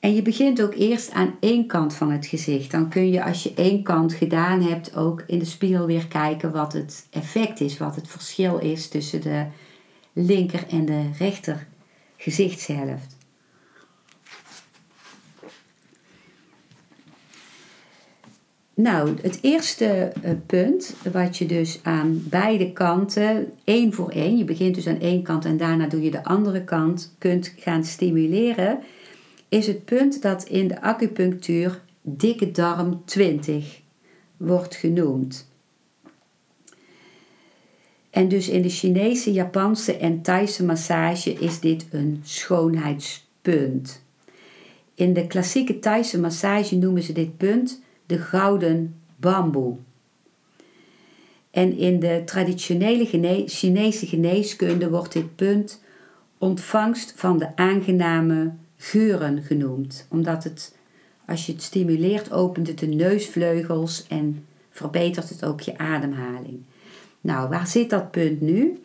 En 0.00 0.14
je 0.14 0.22
begint 0.22 0.62
ook 0.62 0.74
eerst 0.74 1.12
aan 1.12 1.34
één 1.40 1.66
kant 1.66 1.94
van 1.94 2.10
het 2.10 2.26
gezicht. 2.26 2.70
Dan 2.70 2.88
kun 2.88 3.10
je 3.10 3.24
als 3.24 3.42
je 3.42 3.54
één 3.54 3.82
kant 3.82 4.12
gedaan 4.12 4.62
hebt 4.62 4.96
ook 4.96 5.24
in 5.26 5.38
de 5.38 5.44
spiegel 5.44 5.86
weer 5.86 6.06
kijken 6.06 6.52
wat 6.52 6.72
het 6.72 7.06
effect 7.10 7.60
is, 7.60 7.78
wat 7.78 7.96
het 7.96 8.08
verschil 8.08 8.58
is 8.58 8.88
tussen 8.88 9.20
de 9.20 9.46
linker 10.12 10.66
en 10.68 10.84
de 10.84 11.10
rechter 11.18 11.66
gezichtshelft. 12.16 13.17
Nou, 18.80 19.16
het 19.22 19.38
eerste 19.40 19.86
eh, 19.86 20.32
punt 20.46 20.94
wat 21.12 21.36
je 21.36 21.46
dus 21.46 21.80
aan 21.82 22.22
beide 22.28 22.72
kanten, 22.72 23.52
één 23.64 23.92
voor 23.92 24.10
één, 24.10 24.36
je 24.36 24.44
begint 24.44 24.74
dus 24.74 24.86
aan 24.86 25.00
één 25.00 25.22
kant 25.22 25.44
en 25.44 25.56
daarna 25.56 25.86
doe 25.86 26.02
je 26.02 26.10
de 26.10 26.24
andere 26.24 26.64
kant, 26.64 27.14
kunt 27.18 27.52
gaan 27.56 27.84
stimuleren, 27.84 28.78
is 29.48 29.66
het 29.66 29.84
punt 29.84 30.22
dat 30.22 30.44
in 30.44 30.68
de 30.68 30.80
acupunctuur 30.80 31.80
dikke 32.02 32.50
darm 32.50 33.02
20 33.04 33.80
wordt 34.36 34.74
genoemd. 34.74 35.48
En 38.10 38.28
dus 38.28 38.48
in 38.48 38.62
de 38.62 38.70
Chinese, 38.70 39.32
Japanse 39.32 39.96
en 39.96 40.22
Thaise 40.22 40.64
massage 40.64 41.32
is 41.32 41.60
dit 41.60 41.86
een 41.90 42.20
schoonheidspunt. 42.22 44.02
In 44.94 45.12
de 45.12 45.26
klassieke 45.26 45.78
Thaise 45.78 46.20
massage 46.20 46.76
noemen 46.76 47.02
ze 47.02 47.12
dit 47.12 47.36
punt 47.36 47.86
de 48.08 48.18
gouden 48.18 49.00
bamboe. 49.16 49.76
En 51.50 51.76
in 51.76 52.00
de 52.00 52.22
traditionele 52.24 53.06
gene 53.06 53.42
Chinese 53.46 54.06
geneeskunde 54.06 54.90
wordt 54.90 55.12
dit 55.12 55.36
punt 55.36 55.82
ontvangst 56.38 57.12
van 57.16 57.38
de 57.38 57.56
aangename 57.56 58.52
geuren 58.76 59.42
genoemd. 59.42 60.06
Omdat 60.10 60.44
het, 60.44 60.76
als 61.26 61.46
je 61.46 61.52
het 61.52 61.62
stimuleert, 61.62 62.32
opent 62.32 62.66
het 62.66 62.78
de 62.78 62.86
neusvleugels 62.86 64.06
en 64.06 64.46
verbetert 64.70 65.28
het 65.28 65.44
ook 65.44 65.60
je 65.60 65.78
ademhaling. 65.78 66.62
Nou, 67.20 67.48
waar 67.48 67.66
zit 67.66 67.90
dat 67.90 68.10
punt 68.10 68.40
nu? 68.40 68.82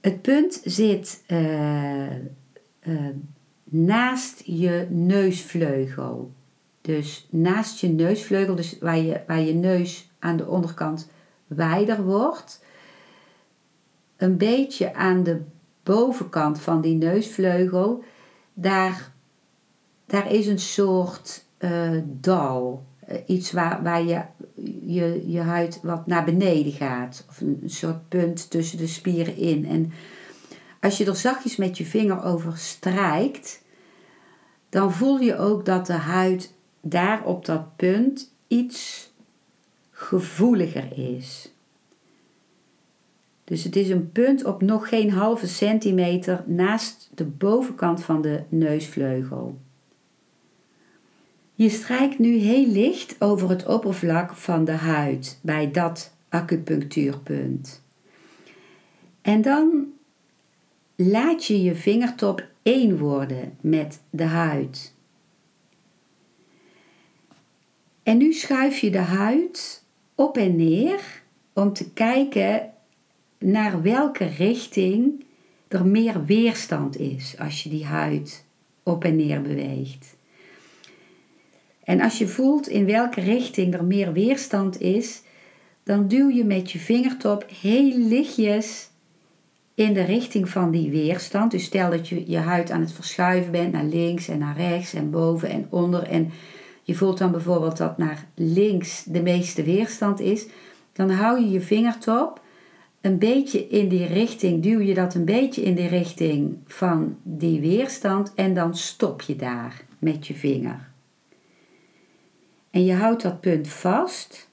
Het 0.00 0.22
punt 0.22 0.60
zit 0.64 1.22
uh, 1.28 2.10
uh, 2.82 3.08
naast 3.64 4.42
je 4.44 4.86
neusvleugel. 4.90 6.32
Dus 6.90 7.26
naast 7.30 7.80
je 7.80 7.88
neusvleugel, 7.88 8.54
dus 8.54 8.78
waar 8.80 8.98
je, 8.98 9.20
waar 9.26 9.40
je 9.40 9.54
neus 9.54 10.10
aan 10.18 10.36
de 10.36 10.46
onderkant 10.46 11.08
wijder 11.46 12.04
wordt. 12.04 12.64
Een 14.16 14.36
beetje 14.36 14.94
aan 14.94 15.22
de 15.22 15.40
bovenkant 15.82 16.60
van 16.60 16.80
die 16.80 16.94
neusvleugel, 16.94 18.04
daar, 18.54 19.12
daar 20.06 20.32
is 20.32 20.46
een 20.46 20.58
soort 20.58 21.44
uh, 21.58 21.98
dal. 22.04 22.84
Uh, 23.08 23.16
iets 23.26 23.52
waar, 23.52 23.82
waar 23.82 24.02
je, 24.02 24.22
je, 24.82 25.30
je 25.30 25.40
huid 25.40 25.80
wat 25.82 26.06
naar 26.06 26.24
beneden 26.24 26.72
gaat. 26.72 27.24
Of 27.28 27.40
een 27.40 27.62
soort 27.66 28.08
punt 28.08 28.50
tussen 28.50 28.78
de 28.78 28.86
spieren 28.86 29.36
in. 29.36 29.66
En 29.66 29.92
als 30.80 30.98
je 30.98 31.04
er 31.04 31.16
zachtjes 31.16 31.56
met 31.56 31.78
je 31.78 31.84
vinger 31.84 32.24
over 32.24 32.56
strijkt, 32.56 33.62
dan 34.68 34.92
voel 34.92 35.18
je 35.18 35.36
ook 35.36 35.64
dat 35.64 35.86
de 35.86 35.92
huid 35.92 36.58
daar 36.80 37.24
op 37.24 37.44
dat 37.44 37.76
punt 37.76 38.34
iets 38.48 39.10
gevoeliger 39.90 40.98
is. 41.14 41.52
Dus 43.44 43.64
het 43.64 43.76
is 43.76 43.88
een 43.88 44.12
punt 44.12 44.44
op 44.44 44.62
nog 44.62 44.88
geen 44.88 45.10
halve 45.10 45.46
centimeter 45.46 46.42
naast 46.46 47.10
de 47.14 47.24
bovenkant 47.24 48.02
van 48.02 48.22
de 48.22 48.42
neusvleugel. 48.48 49.58
Je 51.54 51.68
strijkt 51.68 52.18
nu 52.18 52.36
heel 52.36 52.66
licht 52.66 53.20
over 53.20 53.48
het 53.48 53.66
oppervlak 53.66 54.34
van 54.34 54.64
de 54.64 54.72
huid 54.72 55.38
bij 55.42 55.70
dat 55.70 56.14
acupunctuurpunt. 56.28 57.82
En 59.22 59.42
dan 59.42 59.92
laat 60.96 61.44
je 61.44 61.62
je 61.62 61.74
vingertop 61.74 62.44
één 62.62 62.98
worden 62.98 63.56
met 63.60 64.00
de 64.10 64.24
huid. 64.24 64.94
En 68.10 68.16
nu 68.16 68.32
schuif 68.32 68.78
je 68.78 68.90
de 68.90 68.98
huid 68.98 69.84
op 70.14 70.36
en 70.36 70.56
neer 70.56 71.22
om 71.52 71.72
te 71.72 71.90
kijken 71.90 72.70
naar 73.38 73.82
welke 73.82 74.24
richting 74.24 75.24
er 75.68 75.86
meer 75.86 76.24
weerstand 76.24 76.98
is 76.98 77.34
als 77.38 77.62
je 77.62 77.68
die 77.68 77.84
huid 77.84 78.44
op 78.82 79.04
en 79.04 79.16
neer 79.16 79.42
beweegt. 79.42 80.16
En 81.84 82.00
als 82.00 82.18
je 82.18 82.26
voelt 82.26 82.68
in 82.68 82.86
welke 82.86 83.20
richting 83.20 83.74
er 83.74 83.84
meer 83.84 84.12
weerstand 84.12 84.80
is, 84.80 85.22
dan 85.82 86.08
duw 86.08 86.30
je 86.30 86.44
met 86.44 86.70
je 86.70 86.78
vingertop 86.78 87.46
heel 87.60 87.98
lichtjes 87.98 88.90
in 89.74 89.92
de 89.92 90.04
richting 90.04 90.48
van 90.48 90.70
die 90.70 90.90
weerstand. 90.90 91.50
Dus 91.50 91.64
stel 91.64 91.90
dat 91.90 92.08
je 92.08 92.30
je 92.30 92.38
huid 92.38 92.70
aan 92.70 92.80
het 92.80 92.92
verschuiven 92.92 93.52
bent 93.52 93.72
naar 93.72 93.84
links 93.84 94.28
en 94.28 94.38
naar 94.38 94.56
rechts 94.56 94.94
en 94.94 95.10
boven 95.10 95.48
en 95.48 95.66
onder. 95.70 96.02
En 96.02 96.30
je 96.90 96.96
voelt 96.96 97.18
dan 97.18 97.30
bijvoorbeeld 97.30 97.76
dat 97.76 97.98
naar 97.98 98.26
links 98.34 99.04
de 99.04 99.22
meeste 99.22 99.62
weerstand 99.62 100.20
is. 100.20 100.46
Dan 100.92 101.10
hou 101.10 101.40
je 101.40 101.50
je 101.50 101.60
vingertop 101.60 102.40
een 103.00 103.18
beetje 103.18 103.68
in 103.68 103.88
die 103.88 104.06
richting, 104.06 104.62
duw 104.62 104.80
je 104.80 104.94
dat 104.94 105.14
een 105.14 105.24
beetje 105.24 105.62
in 105.62 105.74
die 105.74 105.88
richting 105.88 106.58
van 106.66 107.16
die 107.22 107.60
weerstand 107.60 108.34
en 108.34 108.54
dan 108.54 108.76
stop 108.76 109.20
je 109.20 109.36
daar 109.36 109.84
met 109.98 110.26
je 110.26 110.34
vinger. 110.34 110.90
En 112.70 112.84
je 112.84 112.94
houdt 112.94 113.22
dat 113.22 113.40
punt 113.40 113.68
vast 113.68 114.48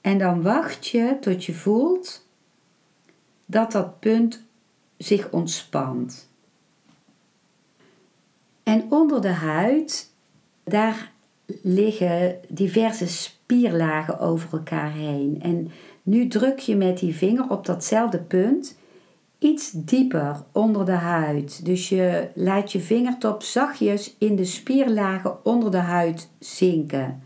en 0.00 0.18
dan 0.18 0.42
wacht 0.42 0.86
je 0.86 1.16
tot 1.20 1.44
je 1.44 1.54
voelt 1.54 2.26
dat 3.46 3.72
dat 3.72 4.00
punt 4.00 4.42
zich 4.96 5.30
ontspant. 5.30 6.28
En 8.62 8.86
onder 8.90 9.20
de 9.20 9.28
huid, 9.28 10.07
daar 10.68 11.12
liggen 11.62 12.36
diverse 12.48 13.08
spierlagen 13.08 14.20
over 14.20 14.48
elkaar 14.52 14.92
heen. 14.92 15.38
En 15.42 15.70
nu 16.02 16.28
druk 16.28 16.58
je 16.58 16.76
met 16.76 16.98
die 16.98 17.14
vinger 17.14 17.50
op 17.50 17.66
datzelfde 17.66 18.18
punt 18.18 18.76
iets 19.38 19.70
dieper 19.70 20.42
onder 20.52 20.84
de 20.84 20.92
huid. 20.92 21.64
Dus 21.64 21.88
je 21.88 22.28
laat 22.34 22.72
je 22.72 22.80
vingertop 22.80 23.42
zachtjes 23.42 24.14
in 24.18 24.36
de 24.36 24.44
spierlagen 24.44 25.44
onder 25.44 25.70
de 25.70 25.76
huid 25.76 26.30
zinken. 26.38 27.22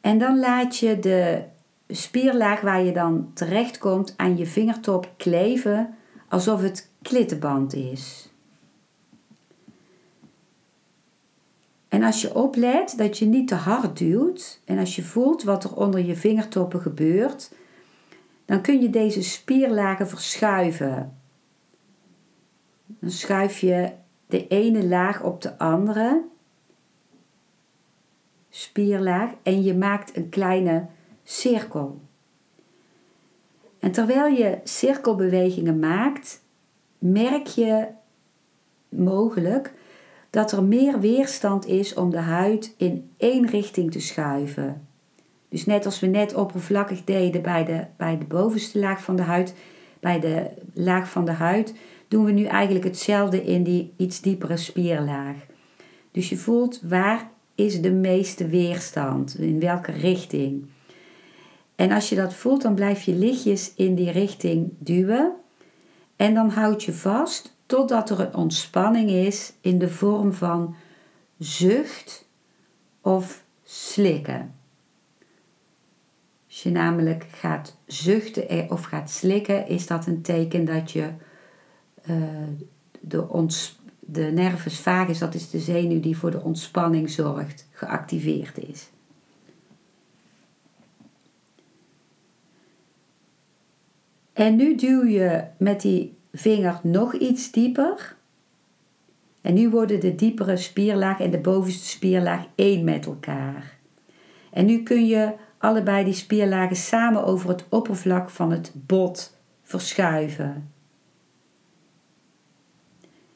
En 0.00 0.18
dan 0.18 0.38
laat 0.38 0.76
je 0.76 0.98
de 0.98 1.42
spierlaag 1.88 2.60
waar 2.60 2.82
je 2.82 2.92
dan 2.92 3.30
terechtkomt 3.34 4.14
aan 4.16 4.36
je 4.36 4.46
vingertop 4.46 5.10
kleven 5.16 5.94
alsof 6.28 6.60
het 6.62 6.90
klittenband 7.02 7.74
is. 7.74 8.31
En 11.92 12.02
als 12.02 12.20
je 12.20 12.34
oplet 12.34 12.98
dat 12.98 13.18
je 13.18 13.26
niet 13.26 13.48
te 13.48 13.54
hard 13.54 13.98
duwt 13.98 14.60
en 14.64 14.78
als 14.78 14.96
je 14.96 15.02
voelt 15.02 15.42
wat 15.42 15.64
er 15.64 15.76
onder 15.76 16.04
je 16.04 16.16
vingertoppen 16.16 16.80
gebeurt, 16.80 17.52
dan 18.44 18.60
kun 18.60 18.82
je 18.82 18.90
deze 18.90 19.22
spierlagen 19.22 20.08
verschuiven. 20.08 21.16
Dan 22.86 23.10
schuif 23.10 23.58
je 23.58 23.92
de 24.26 24.46
ene 24.46 24.86
laag 24.86 25.22
op 25.22 25.42
de 25.42 25.58
andere 25.58 26.24
spierlaag 28.50 29.30
en 29.42 29.62
je 29.62 29.74
maakt 29.74 30.16
een 30.16 30.28
kleine 30.28 30.86
cirkel. 31.22 32.00
En 33.78 33.92
terwijl 33.92 34.26
je 34.26 34.60
cirkelbewegingen 34.64 35.78
maakt, 35.78 36.42
merk 36.98 37.46
je 37.46 37.86
mogelijk 38.88 39.72
dat 40.32 40.52
er 40.52 40.64
meer 40.64 41.00
weerstand 41.00 41.66
is 41.66 41.94
om 41.94 42.10
de 42.10 42.18
huid 42.18 42.74
in 42.76 43.10
één 43.16 43.46
richting 43.46 43.90
te 43.90 44.00
schuiven. 44.00 44.86
Dus 45.48 45.66
net 45.66 45.84
als 45.84 46.00
we 46.00 46.06
net 46.06 46.34
oppervlakkig 46.34 47.04
deden 47.04 47.42
bij 47.42 47.64
de, 47.64 47.84
bij 47.96 48.18
de 48.18 48.24
bovenste 48.24 48.78
laag 48.78 49.02
van 49.02 49.16
de 49.16 49.22
huid, 49.22 49.54
bij 50.00 50.20
de 50.20 50.50
laag 50.74 51.10
van 51.10 51.24
de 51.24 51.32
huid, 51.32 51.74
doen 52.08 52.24
we 52.24 52.32
nu 52.32 52.44
eigenlijk 52.44 52.84
hetzelfde 52.84 53.44
in 53.44 53.62
die 53.62 53.92
iets 53.96 54.20
diepere 54.20 54.56
spierlaag. 54.56 55.36
Dus 56.10 56.28
je 56.28 56.36
voelt 56.36 56.80
waar 56.82 57.30
is 57.54 57.80
de 57.80 57.92
meeste 57.92 58.46
weerstand, 58.48 59.38
in 59.38 59.60
welke 59.60 59.92
richting. 59.92 60.66
En 61.74 61.92
als 61.92 62.08
je 62.08 62.16
dat 62.16 62.34
voelt, 62.34 62.62
dan 62.62 62.74
blijf 62.74 63.02
je 63.02 63.14
lichtjes 63.14 63.72
in 63.76 63.94
die 63.94 64.10
richting 64.10 64.72
duwen. 64.78 65.32
En 66.16 66.34
dan 66.34 66.50
houd 66.50 66.84
je 66.84 66.92
vast 66.92 67.56
totdat 67.72 68.10
er 68.10 68.20
een 68.20 68.34
ontspanning 68.34 69.10
is 69.10 69.52
in 69.60 69.78
de 69.78 69.88
vorm 69.88 70.32
van 70.32 70.74
zucht 71.38 72.28
of 73.00 73.44
slikken. 73.64 74.54
Als 76.46 76.62
je 76.62 76.70
namelijk 76.70 77.26
gaat 77.30 77.76
zuchten 77.86 78.70
of 78.70 78.82
gaat 78.82 79.10
slikken, 79.10 79.68
is 79.68 79.86
dat 79.86 80.06
een 80.06 80.22
teken 80.22 80.64
dat 80.64 80.90
je 80.90 81.10
uh, 82.10 82.16
de, 83.00 83.28
ons, 83.28 83.80
de 84.00 84.24
nervus 84.24 84.78
vagus, 84.78 85.18
dat 85.18 85.34
is 85.34 85.50
de 85.50 85.58
zenuw 85.58 86.00
die 86.00 86.16
voor 86.16 86.30
de 86.30 86.40
ontspanning 86.40 87.10
zorgt, 87.10 87.68
geactiveerd 87.70 88.58
is. 88.58 88.90
En 94.32 94.56
nu 94.56 94.76
duw 94.76 95.04
je 95.04 95.44
met 95.58 95.80
die 95.80 96.20
vinger 96.32 96.80
nog 96.82 97.14
iets 97.14 97.50
dieper. 97.50 98.16
En 99.40 99.54
nu 99.54 99.70
worden 99.70 100.00
de 100.00 100.14
diepere 100.14 100.56
spierlaag 100.56 101.20
en 101.20 101.30
de 101.30 101.38
bovenste 101.38 101.86
spierlaag 101.86 102.46
één 102.54 102.84
met 102.84 103.06
elkaar. 103.06 103.78
En 104.50 104.66
nu 104.66 104.82
kun 104.82 105.06
je 105.06 105.32
allebei 105.58 106.04
die 106.04 106.14
spierlagen 106.14 106.76
samen 106.76 107.24
over 107.24 107.48
het 107.48 107.64
oppervlak 107.68 108.30
van 108.30 108.50
het 108.50 108.72
bot 108.74 109.36
verschuiven. 109.62 110.70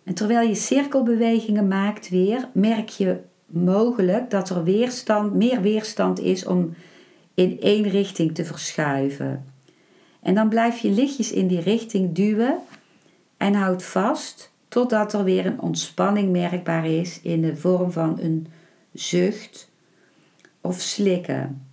En 0.05 0.15
terwijl 0.15 0.49
je 0.49 0.55
cirkelbewegingen 0.55 1.69
maakt 1.69 2.09
weer, 2.09 2.49
merk 2.53 2.89
je 2.89 3.21
mogelijk 3.47 4.31
dat 4.31 4.51
er 4.51 4.65
weerstand, 4.65 5.35
meer 5.35 5.61
weerstand 5.61 6.21
is 6.21 6.47
om 6.47 6.75
in 7.35 7.61
één 7.61 7.89
richting 7.89 8.35
te 8.35 8.45
verschuiven. 8.45 9.45
En 10.23 10.35
dan 10.35 10.49
blijf 10.49 10.79
je 10.79 10.91
lichtjes 10.91 11.33
in 11.33 11.47
die 11.47 11.61
richting 11.61 12.15
duwen 12.15 12.59
en 13.37 13.55
houd 13.55 13.85
vast 13.85 14.53
totdat 14.69 15.13
er 15.13 15.25
weer 15.25 15.47
een 15.47 15.61
ontspanning 15.61 16.33
merkbaar 16.33 16.87
is 16.87 17.21
in 17.21 17.43
de 17.43 17.57
vorm 17.57 17.91
van 17.91 18.19
een 18.21 18.47
zucht 18.93 19.71
of 20.61 20.81
slikken. 20.81 21.67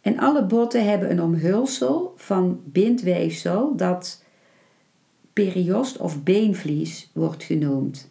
En 0.00 0.18
alle 0.18 0.44
botten 0.44 0.84
hebben 0.84 1.10
een 1.10 1.22
omhulsel 1.22 2.12
van 2.16 2.60
bindweefsel 2.64 3.76
dat 3.76 4.24
periost 5.32 5.96
of 5.96 6.22
beenvlies 6.22 7.10
wordt 7.12 7.42
genoemd. 7.42 8.10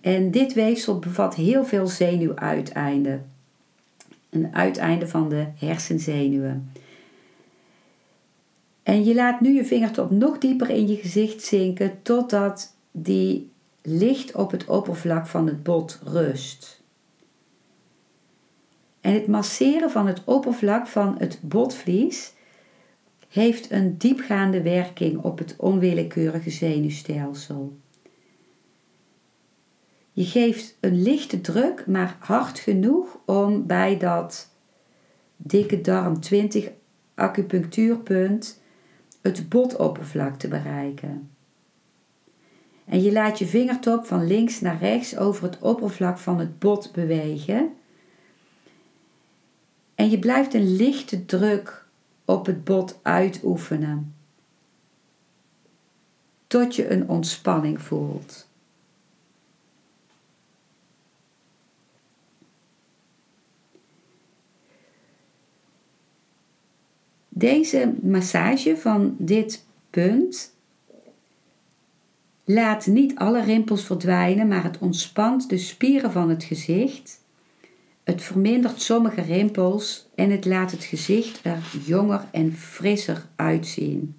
En 0.00 0.30
dit 0.30 0.52
weefsel 0.52 0.98
bevat 0.98 1.34
heel 1.34 1.64
veel 1.64 1.86
zenuwuiteinden. 1.86 3.31
Een 4.32 4.54
uiteinde 4.54 5.08
van 5.08 5.28
de 5.28 5.46
hersenzenuwen. 5.54 6.72
En 8.82 9.04
je 9.04 9.14
laat 9.14 9.40
nu 9.40 9.54
je 9.54 9.64
vingertop 9.64 10.10
nog 10.10 10.38
dieper 10.38 10.70
in 10.70 10.88
je 10.88 10.96
gezicht 10.96 11.42
zinken 11.42 12.02
totdat 12.02 12.76
die 12.90 13.50
licht 13.82 14.34
op 14.34 14.50
het 14.50 14.64
oppervlak 14.64 15.26
van 15.26 15.46
het 15.46 15.62
bot 15.62 16.00
rust. 16.04 16.82
En 19.00 19.12
het 19.12 19.26
masseren 19.26 19.90
van 19.90 20.06
het 20.06 20.24
oppervlak 20.24 20.86
van 20.86 21.14
het 21.18 21.38
botvlies 21.42 22.32
heeft 23.28 23.70
een 23.70 23.98
diepgaande 23.98 24.62
werking 24.62 25.22
op 25.22 25.38
het 25.38 25.54
onwillekeurige 25.58 26.50
zenuwstelsel. 26.50 27.76
Je 30.12 30.24
geeft 30.24 30.76
een 30.80 31.02
lichte 31.02 31.40
druk, 31.40 31.86
maar 31.86 32.16
hard 32.18 32.58
genoeg 32.58 33.18
om 33.26 33.66
bij 33.66 33.98
dat 33.98 34.48
dikke 35.36 35.80
darm 35.80 36.20
20 36.20 36.70
acupunctuurpunt 37.14 38.60
het 39.20 39.48
botoppervlak 39.48 40.38
te 40.38 40.48
bereiken. 40.48 41.30
En 42.84 43.02
je 43.02 43.12
laat 43.12 43.38
je 43.38 43.46
vingertop 43.46 44.06
van 44.06 44.26
links 44.26 44.60
naar 44.60 44.78
rechts 44.78 45.16
over 45.16 45.44
het 45.44 45.58
oppervlak 45.58 46.18
van 46.18 46.38
het 46.38 46.58
bot 46.58 46.92
bewegen 46.92 47.72
En 49.94 50.10
je 50.10 50.18
blijft 50.18 50.54
een 50.54 50.76
lichte 50.76 51.24
druk 51.24 51.86
op 52.24 52.46
het 52.46 52.64
bot 52.64 52.98
uitoefenen. 53.02 54.14
Tot 56.46 56.76
je 56.76 56.90
een 56.90 57.08
ontspanning 57.08 57.82
voelt. 57.82 58.50
Deze 67.34 67.92
massage 68.02 68.76
van 68.76 69.14
dit 69.18 69.64
punt 69.90 70.54
laat 72.44 72.86
niet 72.86 73.14
alle 73.16 73.42
rimpels 73.42 73.84
verdwijnen, 73.84 74.48
maar 74.48 74.62
het 74.64 74.78
ontspant 74.78 75.48
de 75.48 75.58
spieren 75.58 76.12
van 76.12 76.28
het 76.28 76.44
gezicht. 76.44 77.20
Het 78.04 78.22
vermindert 78.22 78.82
sommige 78.82 79.20
rimpels 79.20 80.08
en 80.14 80.30
het 80.30 80.44
laat 80.44 80.70
het 80.70 80.84
gezicht 80.84 81.40
er 81.42 81.58
jonger 81.86 82.24
en 82.30 82.52
frisser 82.52 83.26
uitzien. 83.36 84.16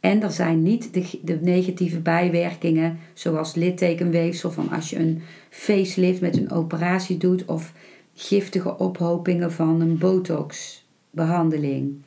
En 0.00 0.22
er 0.22 0.32
zijn 0.32 0.62
niet 0.62 0.94
de, 0.94 1.20
de, 1.22 1.38
negatieve 1.42 2.00
bijwerkingen, 2.00 2.98
zoals 3.14 3.54
littekenweefsel, 3.54 4.50
van 4.50 4.70
als 4.70 4.90
je 4.90 4.96
een 4.98 5.22
facelift 5.50 6.20
met 6.20 6.36
een 6.36 6.50
operatie 6.50 7.16
doet, 7.16 7.44
of 7.44 7.72
giftige 8.14 8.78
ophopingen 8.78 9.52
van 9.52 9.80
een 9.80 9.98
botox-behandeling. 11.10 12.02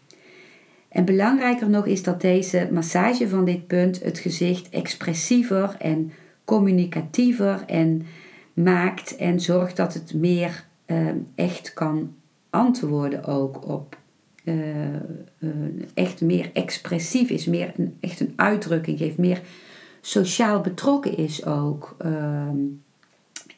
En 0.89 1.06
belangrijker 1.06 1.70
nog 1.70 1.86
is 1.86 2.04
dat 2.04 2.22
deze 2.22 2.70
massage 2.72 3.30
van 3.30 3.45
dit 3.45 3.68
punt 3.68 4.04
het 4.04 4.20
gezicht 4.20 4.70
expressiever 4.70 5.76
en 5.80 6.12
communicatiever 6.45 7.64
en 7.66 8.06
maakt 8.54 9.16
en 9.16 9.39
zorgt 9.39 9.78
dat 9.78 9.93
het 9.93 10.14
meer 10.14 10.66
uh, 10.86 11.08
echt 11.36 11.74
kan 11.74 12.14
antwoorden 12.49 13.26
ook 13.26 13.68
op. 13.68 13.99
Uh, 14.43 14.56
uh, 15.39 15.52
echt 15.93 16.22
meer 16.22 16.49
expressief 16.54 17.30
is, 17.30 17.45
meer 17.45 17.74
een, 17.78 17.97
echt 17.99 18.20
een 18.20 18.34
uitdrukking 18.36 18.97
geeft, 18.97 19.18
meer 19.18 19.41
sociaal 20.02 20.62
betrokken 20.62 21.18
is 21.18 21.45
ook 21.45 21.95
ehm, 21.97 22.58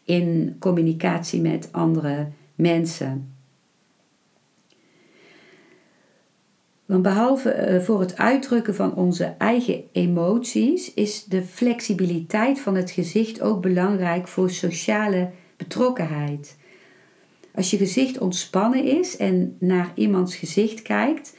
in 0.03 0.55
communicatie 0.59 1.41
met 1.41 1.69
andere 1.71 2.27
mensen. 2.55 3.32
Want 6.85 7.01
behalve 7.01 7.49
eh, 7.49 7.81
voor 7.81 7.99
het 7.99 8.17
uitdrukken 8.17 8.75
van 8.75 8.95
onze 8.95 9.35
eigen 9.37 9.83
emoties 9.91 10.93
is 10.93 11.23
de 11.23 11.43
flexibiliteit 11.43 12.59
van 12.59 12.75
het 12.75 12.91
gezicht 12.91 13.41
ook 13.41 13.61
belangrijk 13.61 14.27
voor 14.27 14.49
sociale 14.49 15.29
betrokkenheid. 15.57 16.57
Als 17.55 17.71
je 17.71 17.77
gezicht 17.77 18.17
ontspannen 18.17 18.83
is 18.83 19.17
en 19.17 19.55
naar 19.59 19.91
iemands 19.95 20.35
gezicht 20.35 20.81
kijkt, 20.81 21.37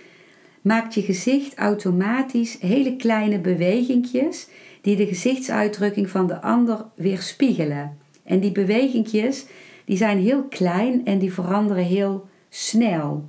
maakt 0.63 0.95
je 0.95 1.03
gezicht 1.03 1.55
automatisch 1.55 2.57
hele 2.61 2.97
kleine 2.97 3.39
bewegingjes 3.39 4.49
die 4.81 4.97
de 4.97 5.07
gezichtsuitdrukking 5.07 6.11
van 6.11 6.27
de 6.27 6.41
ander 6.41 6.87
weerspiegelen. 6.95 7.99
En 8.25 8.41
die 8.41 8.53
bewegingjes 8.53 9.47
die 9.85 9.97
zijn 9.97 10.19
heel 10.19 10.45
klein 10.45 11.05
en 11.05 11.19
die 11.19 11.33
veranderen 11.33 11.85
heel 11.85 12.29
snel. 12.49 13.29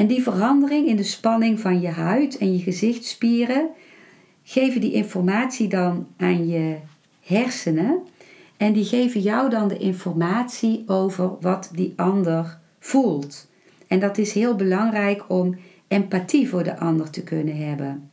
En 0.00 0.06
die 0.06 0.22
verandering 0.22 0.86
in 0.86 0.96
de 0.96 1.02
spanning 1.02 1.60
van 1.60 1.80
je 1.80 1.88
huid 1.88 2.38
en 2.38 2.52
je 2.52 2.58
gezichtsspieren 2.58 3.68
geven 4.42 4.80
die 4.80 4.92
informatie 4.92 5.68
dan 5.68 6.06
aan 6.16 6.48
je 6.48 6.76
hersenen. 7.20 7.98
En 8.56 8.72
die 8.72 8.84
geven 8.84 9.20
jou 9.20 9.50
dan 9.50 9.68
de 9.68 9.78
informatie 9.78 10.84
over 10.86 11.40
wat 11.40 11.70
die 11.74 11.92
ander 11.96 12.58
voelt. 12.78 13.50
En 13.86 14.00
dat 14.00 14.18
is 14.18 14.32
heel 14.32 14.56
belangrijk 14.56 15.24
om 15.28 15.58
empathie 15.88 16.48
voor 16.48 16.62
de 16.62 16.78
ander 16.78 17.10
te 17.10 17.22
kunnen 17.22 17.56
hebben. 17.56 18.10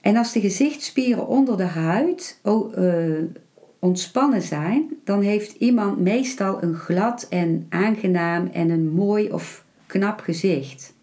En 0.00 0.16
als 0.16 0.32
de 0.32 0.40
gezichtsspieren 0.40 1.26
onder 1.26 1.56
de 1.56 1.62
huid 1.62 2.40
uh, 2.44 3.22
ontspannen 3.82 4.42
zijn, 4.42 4.96
dan 5.04 5.20
heeft 5.20 5.52
iemand 5.52 5.98
meestal 5.98 6.62
een 6.62 6.74
glad 6.74 7.26
en 7.30 7.66
aangenaam 7.68 8.46
en 8.46 8.70
een 8.70 8.88
mooi 8.88 9.30
of 9.30 9.64
knap 9.86 10.20
gezicht. 10.20 10.94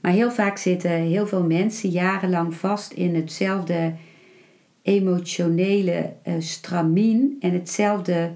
Maar 0.00 0.12
heel 0.12 0.30
vaak 0.30 0.58
zitten 0.58 0.90
heel 0.90 1.26
veel 1.26 1.44
mensen 1.44 1.90
jarenlang 1.90 2.54
vast 2.54 2.92
in 2.92 3.14
hetzelfde 3.14 3.94
emotionele 4.82 6.12
uh, 6.26 6.34
stramien 6.38 7.36
en 7.40 7.52
hetzelfde 7.52 8.32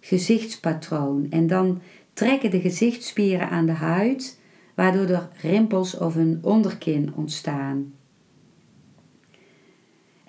gezichtspatroon. 0.00 1.26
En 1.30 1.46
dan 1.46 1.80
trekken 2.12 2.50
de 2.50 2.60
gezichtsspieren 2.60 3.48
aan 3.48 3.66
de 3.66 3.72
huid, 3.72 4.38
waardoor 4.74 5.06
er 5.06 5.28
rimpels 5.40 5.98
of 5.98 6.14
een 6.14 6.38
onderkin 6.42 7.12
ontstaan. 7.14 7.92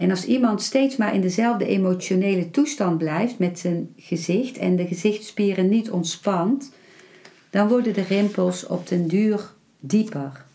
En 0.04 0.10
als 0.10 0.26
iemand 0.26 0.62
steeds 0.62 0.96
maar 0.96 1.14
in 1.14 1.22
dezelfde 1.22 1.66
emotionele 1.66 2.52
toestand 2.52 2.98
blijft 2.98 3.40
met 3.40 3.60
zijn 3.60 3.94
gezicht 3.98 4.58
en 4.58 4.76
de 4.76 4.88
gezichtsspieren 4.88 5.70
niet 5.70 5.92
ontspant, 5.92 6.72
dan 7.50 7.68
worden 7.68 7.94
de 7.94 8.02
rimpels 8.02 8.68
op 8.68 8.88
den 8.88 9.08
duur 9.08 9.54
dieper. 9.80 10.46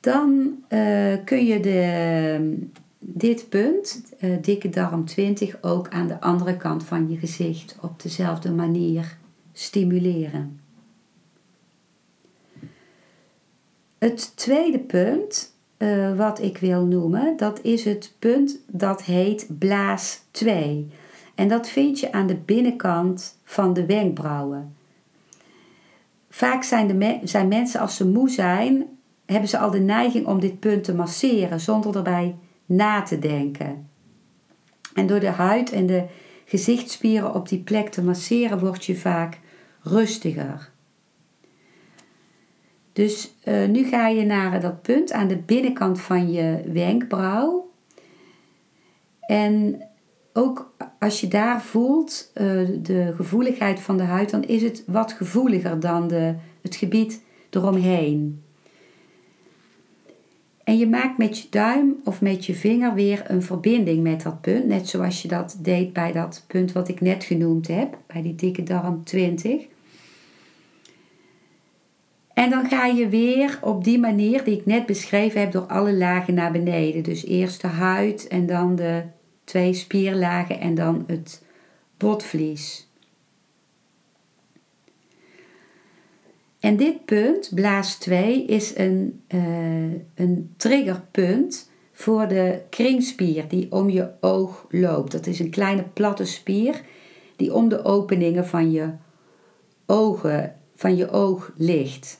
Dan 0.00 0.56
uh, 0.68 1.14
kun 1.24 1.46
je 1.46 1.60
de, 1.60 2.58
dit 2.98 3.48
punt, 3.48 4.02
uh, 4.20 4.36
dikke 4.42 4.68
darm 4.68 5.04
20, 5.04 5.62
ook 5.62 5.88
aan 5.88 6.06
de 6.06 6.20
andere 6.20 6.56
kant 6.56 6.84
van 6.84 7.10
je 7.10 7.16
gezicht 7.16 7.76
op 7.80 8.02
dezelfde 8.02 8.50
manier 8.50 9.16
stimuleren. 9.52 10.59
Het 14.00 14.36
tweede 14.36 14.78
punt 14.78 15.54
uh, 15.78 16.16
wat 16.16 16.42
ik 16.42 16.58
wil 16.58 16.84
noemen, 16.84 17.36
dat 17.36 17.60
is 17.62 17.84
het 17.84 18.14
punt 18.18 18.58
dat 18.66 19.02
heet 19.02 19.46
blaas 19.58 20.22
2. 20.30 20.90
En 21.34 21.48
dat 21.48 21.68
vind 21.68 22.00
je 22.00 22.12
aan 22.12 22.26
de 22.26 22.36
binnenkant 22.36 23.38
van 23.44 23.72
de 23.72 23.86
wenkbrauwen. 23.86 24.76
Vaak 26.30 26.62
zijn, 26.62 26.86
de 26.86 26.94
me 26.94 27.20
zijn 27.24 27.48
mensen 27.48 27.80
als 27.80 27.96
ze 27.96 28.08
moe 28.08 28.30
zijn, 28.30 28.86
hebben 29.26 29.48
ze 29.48 29.58
al 29.58 29.70
de 29.70 29.80
neiging 29.80 30.26
om 30.26 30.40
dit 30.40 30.60
punt 30.60 30.84
te 30.84 30.94
masseren 30.94 31.60
zonder 31.60 31.96
erbij 31.96 32.36
na 32.66 33.02
te 33.02 33.18
denken. 33.18 33.88
En 34.94 35.06
door 35.06 35.20
de 35.20 35.30
huid 35.30 35.72
en 35.72 35.86
de 35.86 36.04
gezichtsspieren 36.44 37.34
op 37.34 37.48
die 37.48 37.60
plek 37.60 37.88
te 37.88 38.02
masseren, 38.02 38.58
word 38.58 38.84
je 38.84 38.96
vaak 38.96 39.38
rustiger. 39.82 40.69
Dus 43.00 43.34
uh, 43.44 43.68
nu 43.68 43.84
ga 43.84 44.08
je 44.08 44.24
naar 44.24 44.60
dat 44.60 44.82
punt 44.82 45.12
aan 45.12 45.28
de 45.28 45.36
binnenkant 45.36 46.00
van 46.00 46.32
je 46.32 46.60
wenkbrauw. 46.72 47.70
En 49.20 49.82
ook 50.32 50.74
als 50.98 51.20
je 51.20 51.28
daar 51.28 51.62
voelt 51.62 52.30
uh, 52.34 52.68
de 52.82 53.12
gevoeligheid 53.16 53.80
van 53.80 53.96
de 53.96 54.02
huid, 54.02 54.30
dan 54.30 54.42
is 54.42 54.62
het 54.62 54.84
wat 54.86 55.12
gevoeliger 55.12 55.80
dan 55.80 56.08
de, 56.08 56.34
het 56.62 56.76
gebied 56.76 57.22
eromheen. 57.50 58.42
En 60.64 60.78
je 60.78 60.88
maakt 60.88 61.18
met 61.18 61.38
je 61.38 61.46
duim 61.50 61.96
of 62.04 62.20
met 62.20 62.46
je 62.46 62.54
vinger 62.54 62.94
weer 62.94 63.22
een 63.26 63.42
verbinding 63.42 64.02
met 64.02 64.22
dat 64.22 64.40
punt. 64.40 64.66
Net 64.66 64.88
zoals 64.88 65.22
je 65.22 65.28
dat 65.28 65.58
deed 65.62 65.92
bij 65.92 66.12
dat 66.12 66.44
punt 66.46 66.72
wat 66.72 66.88
ik 66.88 67.00
net 67.00 67.24
genoemd 67.24 67.68
heb, 67.68 67.98
bij 68.06 68.22
die 68.22 68.34
dikke 68.34 68.62
darm 68.62 69.04
20. 69.04 69.66
En 72.40 72.50
dan 72.50 72.68
ga 72.68 72.86
je 72.86 73.08
weer 73.08 73.58
op 73.62 73.84
die 73.84 73.98
manier 73.98 74.44
die 74.44 74.56
ik 74.56 74.66
net 74.66 74.86
beschreven 74.86 75.40
heb 75.40 75.52
door 75.52 75.66
alle 75.66 75.94
lagen 75.94 76.34
naar 76.34 76.52
beneden. 76.52 77.02
Dus 77.02 77.24
eerst 77.24 77.60
de 77.60 77.66
huid 77.66 78.28
en 78.28 78.46
dan 78.46 78.76
de 78.76 79.02
twee 79.44 79.74
spierlagen 79.74 80.60
en 80.60 80.74
dan 80.74 81.04
het 81.06 81.42
botvlies. 81.96 82.88
En 86.60 86.76
dit 86.76 87.04
punt, 87.04 87.50
blaas 87.54 87.98
2, 87.98 88.44
is 88.44 88.76
een, 88.76 89.22
uh, 89.28 89.92
een 90.14 90.54
triggerpunt 90.56 91.70
voor 91.92 92.28
de 92.28 92.60
kringspier 92.70 93.48
die 93.48 93.72
om 93.72 93.90
je 93.90 94.10
oog 94.20 94.66
loopt. 94.70 95.12
Dat 95.12 95.26
is 95.26 95.38
een 95.38 95.50
kleine 95.50 95.84
platte 95.92 96.24
spier 96.24 96.82
die 97.36 97.54
om 97.54 97.68
de 97.68 97.84
openingen 97.84 98.46
van 98.46 98.70
je 98.70 98.88
ogen, 99.86 100.56
van 100.74 100.96
je 100.96 101.10
oog 101.10 101.52
ligt. 101.56 102.19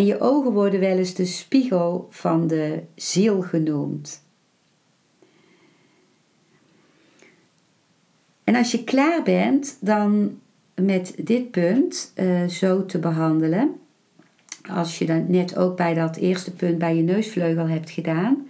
En 0.00 0.06
je 0.06 0.20
ogen 0.20 0.52
worden 0.52 0.80
wel 0.80 0.98
eens 0.98 1.14
de 1.14 1.24
spiegel 1.24 2.06
van 2.10 2.46
de 2.46 2.82
ziel 2.94 3.40
genoemd. 3.40 4.22
En 8.44 8.54
als 8.54 8.70
je 8.70 8.84
klaar 8.84 9.22
bent 9.22 9.76
dan 9.80 10.38
met 10.74 11.14
dit 11.18 11.50
punt 11.50 12.12
uh, 12.16 12.46
zo 12.46 12.86
te 12.86 12.98
behandelen, 12.98 13.72
als 14.70 14.98
je 14.98 15.06
dat 15.06 15.28
net 15.28 15.56
ook 15.56 15.76
bij 15.76 15.94
dat 15.94 16.16
eerste 16.16 16.54
punt 16.54 16.78
bij 16.78 16.96
je 16.96 17.02
neusvleugel 17.02 17.68
hebt 17.68 17.90
gedaan, 17.90 18.48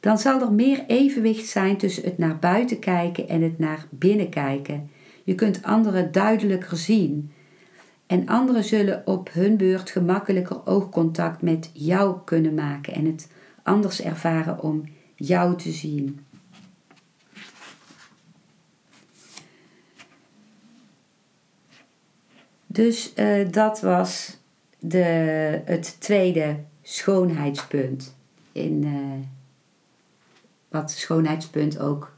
dan 0.00 0.18
zal 0.18 0.40
er 0.40 0.52
meer 0.52 0.84
evenwicht 0.86 1.46
zijn 1.46 1.76
tussen 1.76 2.04
het 2.04 2.18
naar 2.18 2.38
buiten 2.38 2.78
kijken 2.78 3.28
en 3.28 3.42
het 3.42 3.58
naar 3.58 3.86
binnen 3.90 4.28
kijken. 4.28 4.90
Je 5.24 5.34
kunt 5.34 5.62
anderen 5.62 6.12
duidelijker 6.12 6.76
zien. 6.76 7.30
En 8.06 8.28
anderen 8.28 8.64
zullen 8.64 9.06
op 9.06 9.32
hun 9.32 9.56
beurt 9.56 9.90
gemakkelijker 9.90 10.66
oogcontact 10.66 11.42
met 11.42 11.70
jou 11.72 12.18
kunnen 12.24 12.54
maken 12.54 12.92
en 12.92 13.04
het 13.04 13.28
anders 13.62 14.00
ervaren 14.00 14.60
om 14.60 14.84
jou 15.14 15.56
te 15.56 15.70
zien. 15.70 16.26
Dus 22.66 23.12
uh, 23.16 23.50
dat 23.50 23.80
was 23.80 24.38
de, 24.78 25.02
het 25.64 25.96
tweede 26.00 26.56
schoonheidspunt. 26.82 28.16
In, 28.52 28.84
uh, 28.84 29.26
wat 30.68 30.90
schoonheidspunt 30.90 31.78
ook 31.78 32.12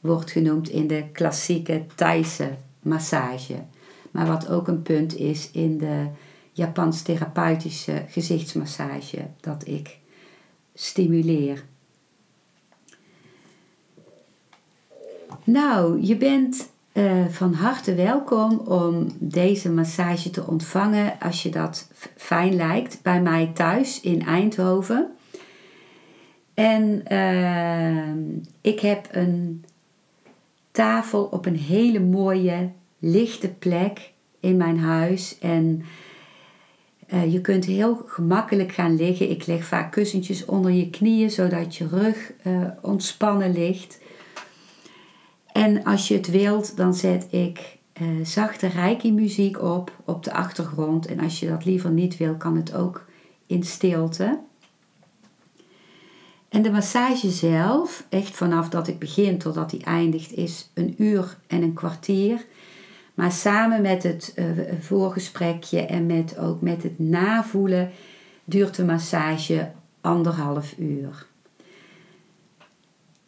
wordt 0.00 0.30
genoemd 0.30 0.68
in 0.68 0.86
de 0.86 1.04
klassieke 1.12 1.86
Thaise 1.94 2.56
massage. 2.80 3.54
Maar 4.16 4.26
wat 4.26 4.48
ook 4.48 4.68
een 4.68 4.82
punt 4.82 5.16
is 5.16 5.50
in 5.50 5.78
de 5.78 6.06
Japans 6.52 7.02
therapeutische 7.02 8.04
gezichtsmassage 8.08 9.26
dat 9.40 9.66
ik 9.66 9.98
stimuleer. 10.74 11.64
Nou, 15.44 16.00
je 16.02 16.16
bent 16.16 16.68
uh, 16.92 17.26
van 17.28 17.52
harte 17.52 17.94
welkom 17.94 18.58
om 18.58 19.06
deze 19.18 19.70
massage 19.70 20.30
te 20.30 20.46
ontvangen 20.46 21.20
als 21.20 21.42
je 21.42 21.50
dat 21.50 21.90
fijn 22.16 22.54
lijkt 22.54 22.98
bij 23.02 23.22
mij 23.22 23.50
thuis 23.54 24.00
in 24.00 24.22
Eindhoven. 24.24 25.10
En 26.54 27.02
uh, 27.12 28.42
ik 28.60 28.80
heb 28.80 29.08
een 29.10 29.64
tafel 30.70 31.24
op 31.24 31.46
een 31.46 31.58
hele 31.58 32.00
mooie, 32.00 32.70
lichte 32.98 33.48
plek 33.48 34.12
in 34.40 34.56
mijn 34.56 34.78
huis. 34.78 35.38
En 35.38 35.84
uh, 37.12 37.32
je 37.32 37.40
kunt 37.40 37.64
heel 37.64 38.02
gemakkelijk 38.06 38.72
gaan 38.72 38.96
liggen. 38.96 39.30
Ik 39.30 39.46
leg 39.46 39.64
vaak 39.64 39.92
kussentjes 39.92 40.44
onder 40.44 40.70
je 40.70 40.90
knieën 40.90 41.30
zodat 41.30 41.76
je 41.76 41.88
rug 41.88 42.32
uh, 42.46 42.68
ontspannen 42.82 43.52
ligt. 43.52 44.00
En 45.52 45.84
als 45.84 46.08
je 46.08 46.14
het 46.14 46.30
wilt, 46.30 46.76
dan 46.76 46.94
zet 46.94 47.26
ik 47.30 47.76
uh, 48.02 48.24
zachte 48.24 48.66
reiki 48.66 49.12
muziek 49.12 49.62
op 49.62 49.92
op 50.04 50.24
de 50.24 50.32
achtergrond. 50.32 51.06
En 51.06 51.20
als 51.20 51.40
je 51.40 51.48
dat 51.48 51.64
liever 51.64 51.90
niet 51.90 52.16
wil, 52.16 52.34
kan 52.34 52.56
het 52.56 52.74
ook 52.74 53.04
in 53.46 53.62
stilte. 53.62 54.38
En 56.48 56.62
de 56.62 56.70
massage 56.70 57.30
zelf, 57.30 58.06
echt 58.08 58.36
vanaf 58.36 58.68
dat 58.68 58.88
ik 58.88 58.98
begin 58.98 59.38
totdat 59.38 59.70
die 59.70 59.84
eindigt, 59.84 60.32
is 60.32 60.70
een 60.74 60.94
uur 60.98 61.36
en 61.46 61.62
een 61.62 61.74
kwartier. 61.74 62.44
Maar 63.16 63.32
samen 63.32 63.82
met 63.82 64.02
het 64.02 64.32
uh, 64.36 64.46
voorgesprekje 64.80 65.80
en 65.80 66.06
met, 66.06 66.38
ook 66.38 66.60
met 66.60 66.82
het 66.82 66.98
navoelen 66.98 67.90
duurt 68.44 68.76
de 68.76 68.84
massage 68.84 69.70
anderhalf 70.00 70.74
uur. 70.78 71.26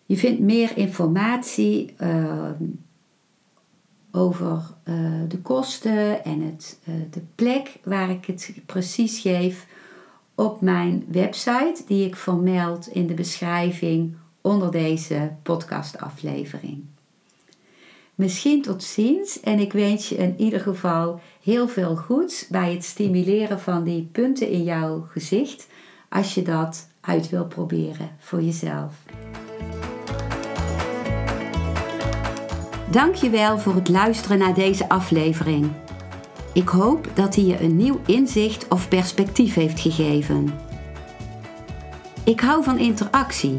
Je 0.07 0.17
vindt 0.17 0.41
meer 0.41 0.77
informatie 0.77 1.95
uh, 2.01 2.51
over 4.13 4.63
uh, 4.85 4.95
de 5.29 5.39
kosten 5.39 6.25
en 6.25 6.41
het, 6.41 6.79
de 7.11 7.23
plek 7.35 7.79
waar 7.85 8.11
ik 8.11 8.25
het 8.25 8.53
precies 8.67 9.21
geef 9.21 9.67
op 10.35 10.61
mijn 10.61 11.05
website, 11.09 11.83
die 11.87 12.07
ik 12.07 12.17
vermeld 12.17 12.87
in 12.87 13.07
de 13.07 13.15
beschrijving 13.15 14.17
onder 14.41 14.71
deze 14.71 15.33
podcastaflevering. 15.43 16.85
Misschien 18.19 18.63
tot 18.63 18.83
ziens 18.83 19.41
en 19.41 19.59
ik 19.59 19.73
wens 19.73 20.09
je 20.09 20.15
in 20.15 20.35
ieder 20.39 20.61
geval 20.61 21.21
heel 21.43 21.69
veel 21.69 21.97
goeds 21.97 22.47
bij 22.49 22.73
het 22.73 22.85
stimuleren 22.85 23.61
van 23.61 23.85
die 23.85 24.09
punten 24.13 24.49
in 24.49 24.63
jouw 24.63 25.07
gezicht 25.11 25.67
als 26.09 26.35
je 26.35 26.43
dat 26.43 26.89
uit 27.01 27.29
wil 27.29 27.47
proberen 27.47 28.11
voor 28.19 28.43
jezelf. 28.43 28.95
Dankjewel 32.91 33.59
voor 33.59 33.75
het 33.75 33.89
luisteren 33.89 34.39
naar 34.39 34.55
deze 34.55 34.89
aflevering. 34.89 35.71
Ik 36.53 36.69
hoop 36.69 37.09
dat 37.15 37.35
hij 37.35 37.45
je 37.45 37.61
een 37.61 37.77
nieuw 37.77 38.01
inzicht 38.07 38.69
of 38.69 38.89
perspectief 38.89 39.55
heeft 39.55 39.81
gegeven. 39.81 40.55
Ik 42.25 42.41
hou 42.41 42.65
van 42.65 42.79
interactie, 42.79 43.59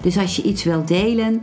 dus 0.00 0.18
als 0.18 0.36
je 0.36 0.42
iets 0.42 0.64
wilt 0.64 0.88
delen, 0.88 1.42